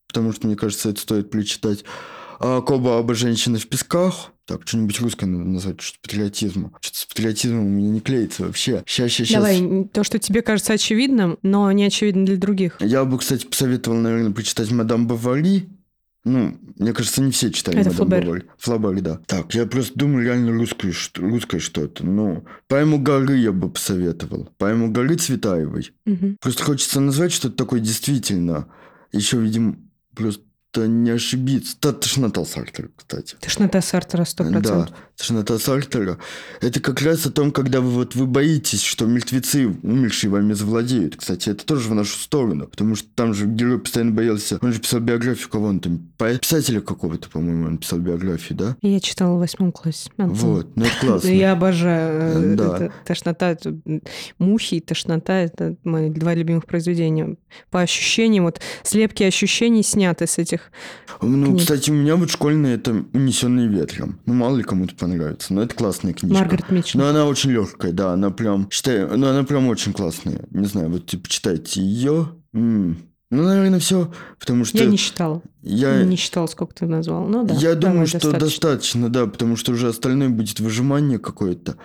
[0.10, 1.86] потому что, мне кажется, это стоит прочитать.
[2.44, 4.34] А Коба оба женщины в песках.
[4.46, 6.74] Так, что-нибудь русское надо назвать, что-то патриотизма.
[6.82, 8.84] Что-то с патриотизмом у меня не клеится вообще.
[8.86, 9.42] Сейчас, сейчас, сейчас.
[9.42, 12.76] Давай, то, что тебе кажется очевидным, но не очевидно для других.
[12.82, 15.70] Я бы, кстати, посоветовал, наверное, почитать «Мадам Бавари».
[16.26, 18.26] Ну, мне кажется, не все читали Это «Мадам Флобер.
[18.26, 18.44] Бавари».
[18.58, 19.20] Флобер, да.
[19.26, 22.06] Так, я просто думаю, реально русское, русское что-то.
[22.06, 24.50] Ну, «Поэму горы» я бы посоветовал.
[24.58, 25.92] «Поэму горы» Цветаевой.
[26.06, 26.36] Мгм.
[26.42, 28.68] Просто хочется назвать что-то такое действительно.
[29.14, 29.78] Еще, видимо,
[30.14, 30.44] просто
[30.82, 31.76] не ошибиться.
[31.80, 33.36] Та тошнота Сартера, кстати.
[33.40, 34.62] Тошнота Сартера 100%.
[34.62, 36.18] Да, тошнота Сартера.
[36.62, 41.16] Это как раз о том, когда вы вот вы боитесь, что мертвецы, умершие вами завладеют.
[41.18, 44.58] Кстати, это тоже в нашу сторону, потому что там же герой постоянно боялся.
[44.62, 46.00] Он же писал биографию кого он там,
[46.40, 48.78] писателя какого-то, по-моему, он писал биографию, да?
[48.82, 50.10] Я читала в восьмом классе.
[50.18, 50.36] Антон.
[50.36, 51.28] Вот, ну это классно.
[51.34, 52.54] Я обожаю.
[52.54, 52.76] э, Да.
[52.76, 53.78] это тошнота, это,
[54.40, 57.36] мухи и тошнота– это мои два любимых произведения.
[57.70, 60.63] По ощущениям, вот слепки ощущений сняты с этих.
[61.22, 61.60] Ну, книг.
[61.60, 64.20] кстати, у меня вот школьная это «Унесенные ветром».
[64.26, 66.40] Ну, мало ли кому-то понравится, но это классная книжка.
[66.40, 67.02] Маргарет Митчелл.
[67.02, 70.42] Но она очень легкая, да, она прям, считаю, ну, она прям очень классная.
[70.52, 72.30] Не знаю, вот типа читайте ее.
[73.34, 75.42] Ну, наверное, все, потому что Я не считала.
[75.64, 77.28] я, Не считала, сколько ты назвал.
[77.28, 77.56] Ну да.
[77.56, 78.40] я думаю, что достаточно.
[78.46, 79.10] достаточно.
[79.10, 81.78] да, потому что уже остальное будет выжимание какое-то.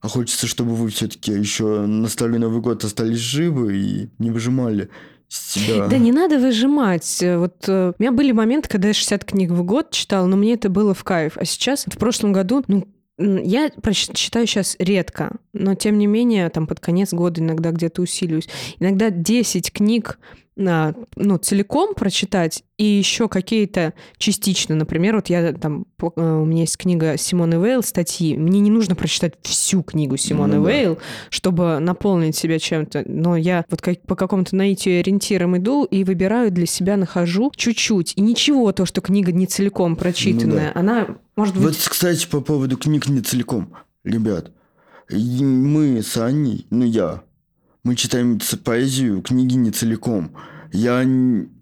[0.00, 4.88] А хочется, чтобы вы все-таки еще на Старый Новый год остались живы и не выжимали
[5.34, 5.86] себя.
[5.86, 7.22] Да не надо выжимать.
[7.22, 10.36] Э, Вот э, у меня были моменты, когда я 60 книг в год читала, но
[10.36, 11.36] мне это было в кайф.
[11.36, 12.86] А сейчас, в прошлом году, ну,
[13.18, 13.70] я
[14.14, 18.48] читаю сейчас редко, но тем не менее, там под конец года иногда где-то усиливаюсь.
[18.78, 20.18] Иногда 10 книг
[20.60, 24.74] ну, целиком прочитать и еще какие-то частично.
[24.74, 28.36] Например, вот я там, э, у меня есть книга Симоны Вейл, статьи.
[28.36, 30.70] Мне не нужно прочитать всю книгу Симоны Ну да.
[30.70, 30.98] Вейл,
[31.30, 33.04] чтобы наполнить себя чем-то.
[33.06, 38.14] Но я вот как, по какому-то наитию ориентирам иду и выбираю для себя, нахожу чуть-чуть.
[38.16, 41.64] И ничего, то, что книга не целиком прочитанная, она может быть...
[41.64, 43.74] Вот, кстати, по поводу книг не целиком.
[44.04, 44.52] Ребят,
[45.10, 47.22] мы с Аней, ну я,
[47.82, 50.36] мы читаем поэзию, книги не целиком.
[50.72, 51.04] Я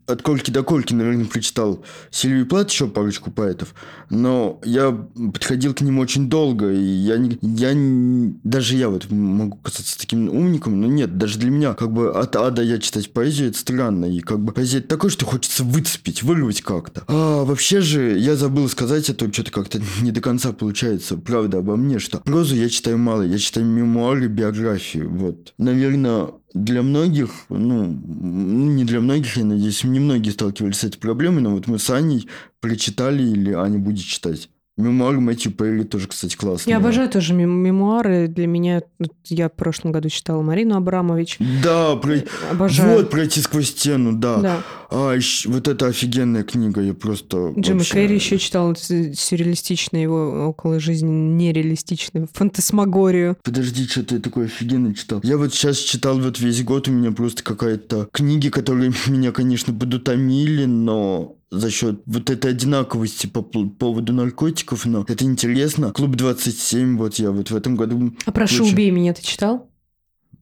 [0.08, 3.74] от Кольки до Кольки, наверное, прочитал Сильвию Плат, еще парочку поэтов,
[4.08, 9.10] но я подходил к ним очень долго, и я, не, я не- даже я вот
[9.10, 12.78] могу казаться таким умником, но нет, даже для меня как бы от А до Я
[12.78, 17.04] читать поэзию, это странно, и как бы поэзия это такое, что хочется выцепить, вырвать как-то.
[17.06, 21.76] А вообще же, я забыл сказать, это что-то как-то не до конца получается, правда, обо
[21.76, 25.52] мне, что прозу я читаю мало, я читаю мемуары, биографии, вот.
[25.58, 31.50] Наверное, для многих, ну, не для многих, я надеюсь, немногие сталкивались с этой проблемой, но
[31.50, 32.28] вот мы с Аней
[32.60, 34.48] прочитали, или Аня будет читать.
[34.78, 36.72] Мемуары Мэтью Перри тоже, кстати, классные.
[36.72, 38.28] Я обожаю тоже мем- мемуары.
[38.28, 38.82] Для меня...
[39.26, 41.38] Я в прошлом году читала Марину Абрамович.
[41.62, 42.22] Да, про...
[42.50, 42.98] Обожаю.
[42.98, 44.36] вот пройти сквозь стену, да.
[44.38, 44.62] Да.
[44.90, 47.52] А, ещё- вот это офигенная книга, я просто...
[47.58, 53.36] Джима вообще- Керри еще читал с- сюрреалистичный его около жизни нереалистичный фантасмагорию.
[53.42, 55.20] Подожди, что ты такое офигенно читал?
[55.24, 59.74] Я вот сейчас читал вот весь год, у меня просто какая-то книги, которые меня, конечно,
[59.74, 65.92] подутомили, но за счет вот этой одинаковости по поводу наркотиков, но это интересно.
[65.92, 68.12] Клуб 27, вот я вот в этом году...
[68.26, 68.74] А прошу, Очень.
[68.74, 69.70] убей меня, ты читал?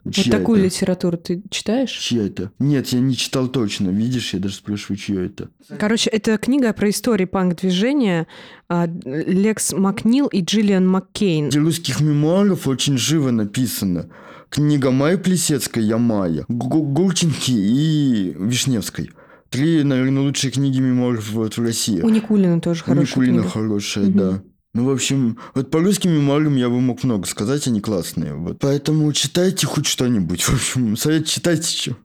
[0.02, 0.66] Вот Чья такую это?
[0.66, 1.90] литературу ты читаешь?
[1.90, 2.52] Чья это?
[2.60, 3.90] Нет, я не читал точно.
[3.90, 5.48] Видишь, я даже спрашиваю, чье это.
[5.80, 8.28] Короче, это книга про историю панк-движения
[8.68, 11.50] а, Лекс Макнил и Джиллиан Маккейн.
[11.50, 14.08] Среди русских мемуаров очень живо написано.
[14.48, 19.10] Книга Майи Плесецкой «Я Майя», Гу- Гурченки и Вишневской.
[19.56, 22.00] Три, наверное, лучшие книги мемуаров вот в России.
[22.00, 23.48] У Никулина тоже У хорошая Никулина книга.
[23.50, 24.18] хорошая, Мгм.
[24.18, 24.42] да.
[24.74, 28.34] Ну, в общем, вот по русским мемуарам я бы мог много сказать, они классные.
[28.34, 28.58] Вот.
[28.60, 30.42] Поэтому читайте хоть что-нибудь.
[30.42, 31.96] В общем, совет читайте что.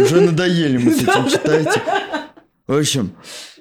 [0.00, 1.82] Уже надоели мы с этим читайте.
[2.68, 3.10] В общем,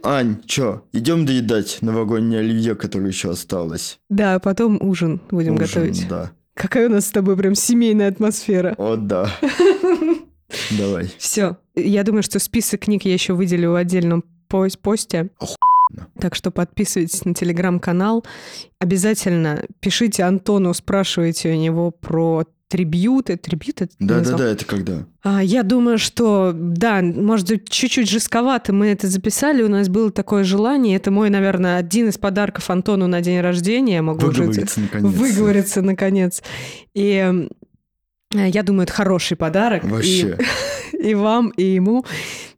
[0.03, 3.97] Ань, чё, идем доедать новогоднее оливье, которое еще осталось.
[4.09, 6.07] Да, потом ужин будем Ужин, готовить.
[6.07, 6.31] Да.
[6.53, 8.75] Какая у нас с тобой прям семейная атмосфера.
[8.77, 9.27] О, да.
[10.77, 11.09] Давай.
[11.17, 11.57] Все.
[11.75, 15.29] Я думаю, что список книг я еще выделю в отдельном пос- посте.
[16.19, 18.25] Так что подписывайтесь на телеграм-канал.
[18.79, 23.35] Обязательно пишите Антону, спрашивайте у него про трибьюты.
[23.35, 23.87] Трибьюты?
[23.87, 24.37] ты назвал?
[24.39, 25.05] Да-да-да, это когда?
[25.23, 29.61] А, Я думаю, что, да, может быть, чуть-чуть жестковато мы это записали.
[29.61, 30.95] У нас было такое желание.
[30.95, 33.95] Это мой, наверное, один из подарков Антону на день рождения.
[33.95, 35.13] Я могу уже Выговориться, наконец.
[35.13, 36.41] выговориться наконец.
[36.93, 37.49] И
[38.33, 39.83] я думаю, это хороший подарок.
[39.83, 40.37] И- Вообще.
[41.03, 42.05] И, вам, и ему.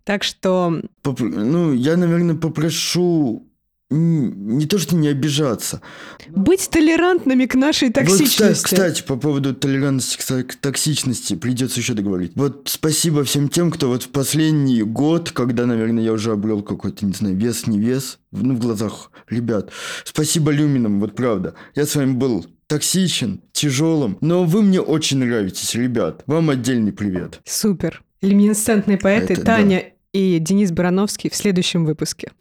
[0.03, 3.47] Так что Поп- Ну, я, наверное, попрошу
[3.89, 5.81] не то, что не обижаться.
[6.29, 8.41] Быть толерантными к нашей токсичности.
[8.43, 12.31] Вот, кстати, по поводу толерантности к токсичности придется еще договорить.
[12.35, 17.05] Вот спасибо всем тем, кто вот в последний год, когда, наверное, я уже обрел какой-то,
[17.05, 19.69] не знаю, вес, не вес, ну, в глазах ребят.
[20.03, 21.53] Спасибо Люминам, вот правда.
[21.75, 26.23] Я с вами был токсичен, тяжелым, но вы мне очень нравитесь, ребят.
[26.27, 27.41] Вам отдельный привет.
[27.45, 28.03] Супер.
[28.21, 30.19] Люминесцентные поэты Это, Таня да.
[30.19, 32.31] и Денис Барановский в следующем выпуске.